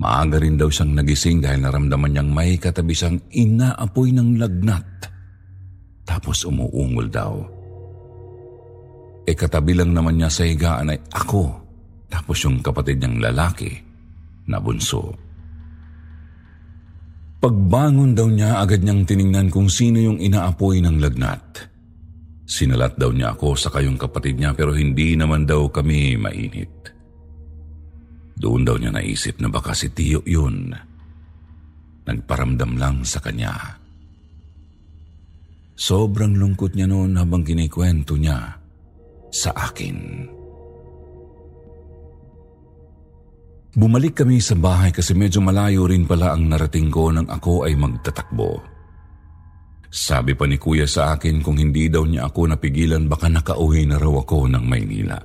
Maaga 0.00 0.40
rin 0.40 0.56
daw 0.56 0.72
siyang 0.72 0.96
nagising 0.96 1.44
dahil 1.44 1.60
naramdaman 1.60 2.16
niyang 2.16 2.32
may 2.32 2.56
katabi 2.56 2.96
inaapoy 3.28 4.08
ng 4.16 4.40
lagnat. 4.40 5.12
Tapos 6.08 6.48
umuungol 6.48 7.12
daw. 7.12 7.44
E 9.28 9.36
katabi 9.36 9.76
lang 9.76 9.92
naman 9.92 10.16
niya 10.16 10.32
sa 10.32 10.48
higaan 10.48 10.96
ay 10.96 11.00
ako, 11.12 11.44
tapos 12.08 12.40
yung 12.40 12.64
kapatid 12.64 13.04
niyang 13.04 13.20
lalaki 13.20 13.68
na 14.48 14.56
bunso. 14.56 15.29
Pagbangon 17.40 18.12
daw 18.12 18.28
niya, 18.28 18.60
agad 18.60 18.84
niyang 18.84 19.08
tiningnan 19.08 19.48
kung 19.48 19.72
sino 19.72 19.96
yung 19.96 20.20
inaapoy 20.20 20.84
ng 20.84 21.00
lagnat. 21.00 21.72
Sinalat 22.44 23.00
daw 23.00 23.08
niya 23.16 23.32
ako 23.32 23.56
sa 23.56 23.72
kayong 23.72 23.96
kapatid 23.96 24.36
niya 24.36 24.52
pero 24.52 24.76
hindi 24.76 25.16
naman 25.16 25.48
daw 25.48 25.72
kami 25.72 26.20
mainit. 26.20 26.68
Doon 28.36 28.68
daw 28.68 28.76
niya 28.76 28.92
naisip 28.92 29.40
na 29.40 29.48
baka 29.48 29.72
si 29.72 29.88
Tio 29.88 30.20
yun. 30.28 30.68
Nagparamdam 32.04 32.76
lang 32.76 33.08
sa 33.08 33.24
kanya. 33.24 33.56
Sobrang 35.80 36.36
lungkot 36.36 36.76
niya 36.76 36.84
noon 36.84 37.16
habang 37.16 37.40
kinikwento 37.40 38.20
niya 38.20 38.60
sa 39.32 39.56
akin. 39.56 40.28
Bumalik 43.70 44.18
kami 44.18 44.42
sa 44.42 44.58
bahay 44.58 44.90
kasi 44.90 45.14
medyo 45.14 45.38
malayo 45.38 45.86
rin 45.86 46.02
pala 46.02 46.34
ang 46.34 46.50
narating 46.50 46.90
ko 46.90 47.14
nang 47.14 47.30
ako 47.30 47.70
ay 47.70 47.78
magtatakbo. 47.78 48.58
Sabi 49.90 50.34
pa 50.34 50.46
ni 50.46 50.58
kuya 50.58 50.90
sa 50.90 51.14
akin 51.14 51.38
kung 51.38 51.54
hindi 51.54 51.86
daw 51.86 52.02
niya 52.02 52.26
ako 52.30 52.50
napigilan 52.50 53.06
baka 53.06 53.30
nakauwi 53.30 53.86
na 53.86 53.98
raw 53.98 54.22
ako 54.22 54.50
ng 54.50 54.64
Maynila. 54.66 55.18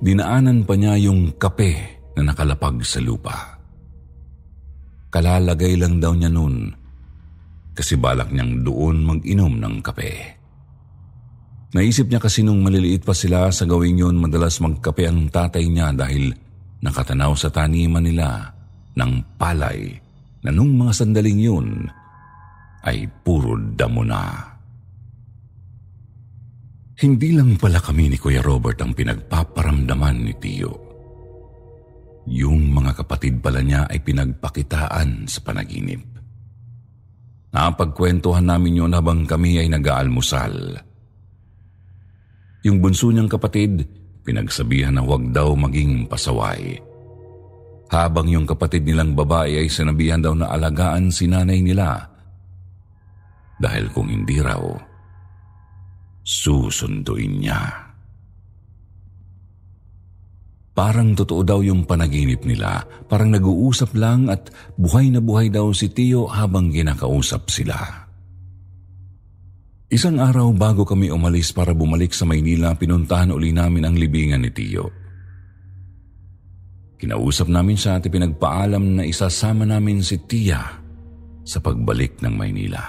Dinaanan 0.00 0.64
pa 0.64 0.74
niya 0.80 0.96
yung 0.96 1.36
kape 1.36 1.72
na 2.16 2.32
nakalapag 2.32 2.80
sa 2.84 3.04
lupa. 3.04 3.60
Kalalagay 5.12 5.76
lang 5.76 6.00
daw 6.00 6.16
niya 6.16 6.32
noon 6.32 6.72
kasi 7.76 8.00
balak 8.00 8.32
niyang 8.32 8.64
doon 8.64 8.96
mag-inom 9.04 9.60
ng 9.60 9.76
kape. 9.84 10.12
Naisip 11.72 12.08
niya 12.08 12.20
kasi 12.20 12.44
nung 12.44 12.64
maliliit 12.64 13.04
pa 13.04 13.16
sila 13.16 13.48
sa 13.52 13.64
gawing 13.64 14.00
yun 14.00 14.16
madalas 14.20 14.60
magkape 14.60 15.08
ang 15.08 15.28
tatay 15.28 15.68
niya 15.68 15.92
dahil 15.92 16.32
nakatanaw 16.82 17.32
sa 17.38 17.48
taniman 17.48 18.02
nila 18.02 18.50
ng 18.98 19.38
palay 19.38 19.94
na 20.42 20.50
nung 20.50 20.74
mga 20.74 20.92
sandaling 20.92 21.40
yun 21.40 21.68
ay 22.82 23.06
puro 23.22 23.54
damo 23.54 24.02
na. 24.02 24.50
Hindi 26.98 27.34
lang 27.34 27.58
pala 27.58 27.78
kami 27.78 28.14
ni 28.14 28.18
Kuya 28.18 28.42
Robert 28.42 28.78
ang 28.82 28.94
pinagpaparamdaman 28.94 30.18
ni 30.22 30.34
Tio. 30.38 30.74
Yung 32.30 32.70
mga 32.70 33.02
kapatid 33.02 33.42
pala 33.42 33.58
niya 33.58 33.90
ay 33.90 33.98
pinagpakitaan 34.02 35.26
sa 35.26 35.42
panaginip. 35.42 36.02
Napagkwentuhan 37.50 38.46
namin 38.46 38.78
yun 38.82 38.92
habang 38.94 39.26
kami 39.26 39.58
ay 39.58 39.66
nag-aalmusal. 39.66 40.78
Yung 42.62 42.78
bunso 42.78 43.10
niyang 43.10 43.26
kapatid, 43.26 43.82
pinagsabihan 44.22 44.94
na 44.94 45.02
huwag 45.02 45.30
daw 45.34 45.54
maging 45.54 46.06
pasaway. 46.06 46.78
Habang 47.92 48.30
yung 48.30 48.48
kapatid 48.48 48.88
nilang 48.88 49.12
babae 49.12 49.60
ay 49.60 49.68
sinabihan 49.68 50.22
daw 50.22 50.32
na 50.32 50.48
alagaan 50.48 51.12
si 51.12 51.28
nanay 51.28 51.60
nila. 51.60 52.08
Dahil 53.60 53.92
kung 53.92 54.08
hindi 54.08 54.40
raw, 54.40 54.64
susunduin 56.24 57.34
niya. 57.42 57.62
Parang 60.72 61.12
totoo 61.12 61.44
daw 61.44 61.60
yung 61.60 61.84
panaginip 61.84 62.48
nila. 62.48 62.80
Parang 63.04 63.28
nag-uusap 63.28 63.92
lang 63.92 64.32
at 64.32 64.48
buhay 64.80 65.12
na 65.12 65.20
buhay 65.20 65.52
daw 65.52 65.68
si 65.76 65.92
Tio 65.92 66.24
habang 66.32 66.72
ginakausap 66.72 67.52
sila. 67.52 68.08
Isang 69.92 70.24
araw 70.24 70.56
bago 70.56 70.88
kami 70.88 71.12
umalis 71.12 71.52
para 71.52 71.76
bumalik 71.76 72.16
sa 72.16 72.24
Maynila, 72.24 72.72
pinuntahan 72.72 73.28
uli 73.28 73.52
namin 73.52 73.84
ang 73.84 73.92
libingan 73.92 74.40
ni 74.40 74.48
Tio. 74.48 74.88
Kinausap 76.96 77.52
namin 77.52 77.76
siya 77.76 78.00
at 78.00 78.08
pinagpaalam 78.08 78.96
na 78.96 79.04
isasama 79.04 79.68
namin 79.68 80.00
si 80.00 80.16
Tia 80.24 80.64
sa 81.44 81.58
pagbalik 81.60 82.24
ng 82.24 82.32
Maynila. 82.32 82.80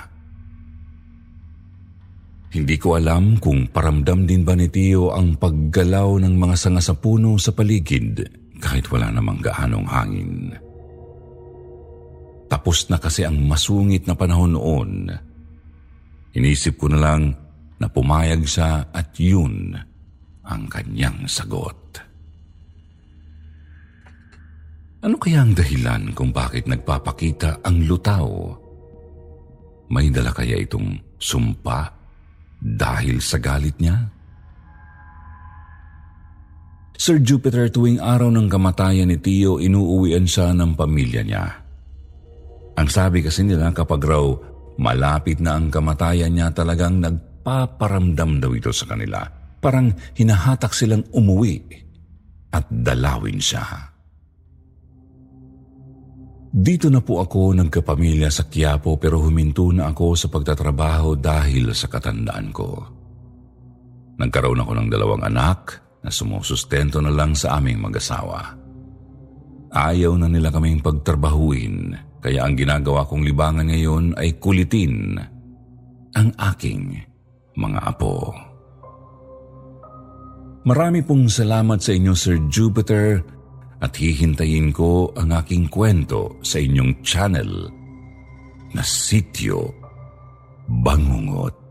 Hindi 2.56 2.80
ko 2.80 2.96
alam 2.96 3.36
kung 3.36 3.68
paramdam 3.68 4.24
din 4.24 4.48
ba 4.48 4.56
ni 4.56 4.72
Tio 4.72 5.12
ang 5.12 5.36
paggalaw 5.36 6.24
ng 6.24 6.40
mga 6.40 6.56
sanga 6.56 6.80
sa 6.80 6.96
puno 6.96 7.36
sa 7.36 7.52
paligid 7.52 8.24
kahit 8.64 8.88
wala 8.88 9.12
namang 9.12 9.44
gaanong 9.44 9.88
hangin. 9.92 10.56
Tapos 12.48 12.88
na 12.88 12.96
kasi 12.96 13.28
ang 13.28 13.44
masungit 13.44 14.08
na 14.08 14.16
panahon 14.16 14.56
noon. 14.56 15.33
Inisip 16.34 16.82
ko 16.82 16.90
na 16.90 17.00
lang 17.00 17.38
na 17.78 17.86
pumayag 17.86 18.42
siya 18.46 18.90
at 18.90 19.14
yun 19.22 19.78
ang 20.44 20.66
kanyang 20.66 21.30
sagot. 21.30 21.78
Ano 25.04 25.20
kaya 25.20 25.44
ang 25.44 25.52
dahilan 25.52 26.16
kung 26.16 26.32
bakit 26.32 26.66
nagpapakita 26.66 27.60
ang 27.62 27.84
lutaw? 27.84 28.56
May 29.92 30.08
dala 30.10 30.32
kaya 30.32 30.58
itong 30.64 30.96
sumpa 31.20 31.92
dahil 32.64 33.20
sa 33.20 33.38
galit 33.38 33.76
niya? 33.84 34.00
Sir 36.96 37.20
Jupiter, 37.20 37.68
tuwing 37.68 38.00
araw 38.00 38.32
ng 38.32 38.48
kamatayan 38.48 39.12
ni 39.12 39.20
Tio, 39.20 39.60
inuuwian 39.60 40.24
siya 40.24 40.56
ng 40.56 40.72
pamilya 40.72 41.22
niya. 41.28 41.46
Ang 42.80 42.88
sabi 42.88 43.20
kasi 43.20 43.44
nila 43.44 43.76
kapag 43.76 44.02
raw 44.08 44.24
malapit 44.80 45.38
na 45.44 45.58
ang 45.58 45.70
kamatayan 45.70 46.34
niya 46.34 46.50
talagang 46.54 47.02
nagpaparamdam 47.02 48.42
daw 48.42 48.52
ito 48.54 48.72
sa 48.74 48.90
kanila. 48.90 49.26
Parang 49.64 49.94
hinahatak 50.18 50.76
silang 50.76 51.08
umuwi 51.14 51.62
at 52.52 52.68
dalawin 52.70 53.40
siya. 53.40 53.94
Dito 56.54 56.86
na 56.94 57.02
po 57.02 57.18
ako 57.18 57.58
nagkapamilya 57.58 58.30
sa 58.30 58.46
Quiapo 58.46 59.02
pero 59.02 59.18
huminto 59.18 59.74
na 59.74 59.90
ako 59.90 60.14
sa 60.14 60.30
pagtatrabaho 60.30 61.18
dahil 61.18 61.74
sa 61.74 61.90
katandaan 61.90 62.54
ko. 62.54 62.70
Nagkaroon 64.22 64.62
ako 64.62 64.72
ng 64.78 64.88
dalawang 64.94 65.26
anak 65.26 65.82
na 66.06 66.14
sumusustento 66.14 67.02
na 67.02 67.10
lang 67.10 67.34
sa 67.34 67.58
aming 67.58 67.82
mag-asawa. 67.82 68.54
Ayaw 69.74 70.14
na 70.22 70.30
nila 70.30 70.54
kaming 70.54 70.86
pagtrabahuin 70.86 71.98
kaya 72.24 72.48
ang 72.48 72.56
ginagawa 72.56 73.04
kong 73.04 73.28
libangan 73.28 73.68
ngayon 73.68 74.16
ay 74.16 74.40
kulitin 74.40 75.20
ang 76.16 76.30
aking 76.40 77.04
mga 77.60 77.80
apo. 77.84 78.32
Marami 80.64 81.04
pong 81.04 81.28
salamat 81.28 81.84
sa 81.84 81.92
inyo 81.92 82.16
Sir 82.16 82.40
Jupiter 82.48 83.20
at 83.84 83.92
hihintayin 84.00 84.72
ko 84.72 85.12
ang 85.20 85.36
aking 85.36 85.68
kwento 85.68 86.40
sa 86.40 86.64
inyong 86.64 87.04
channel 87.04 87.68
na 88.72 88.80
Sityo 88.80 89.76
Bangungot. 90.64 91.63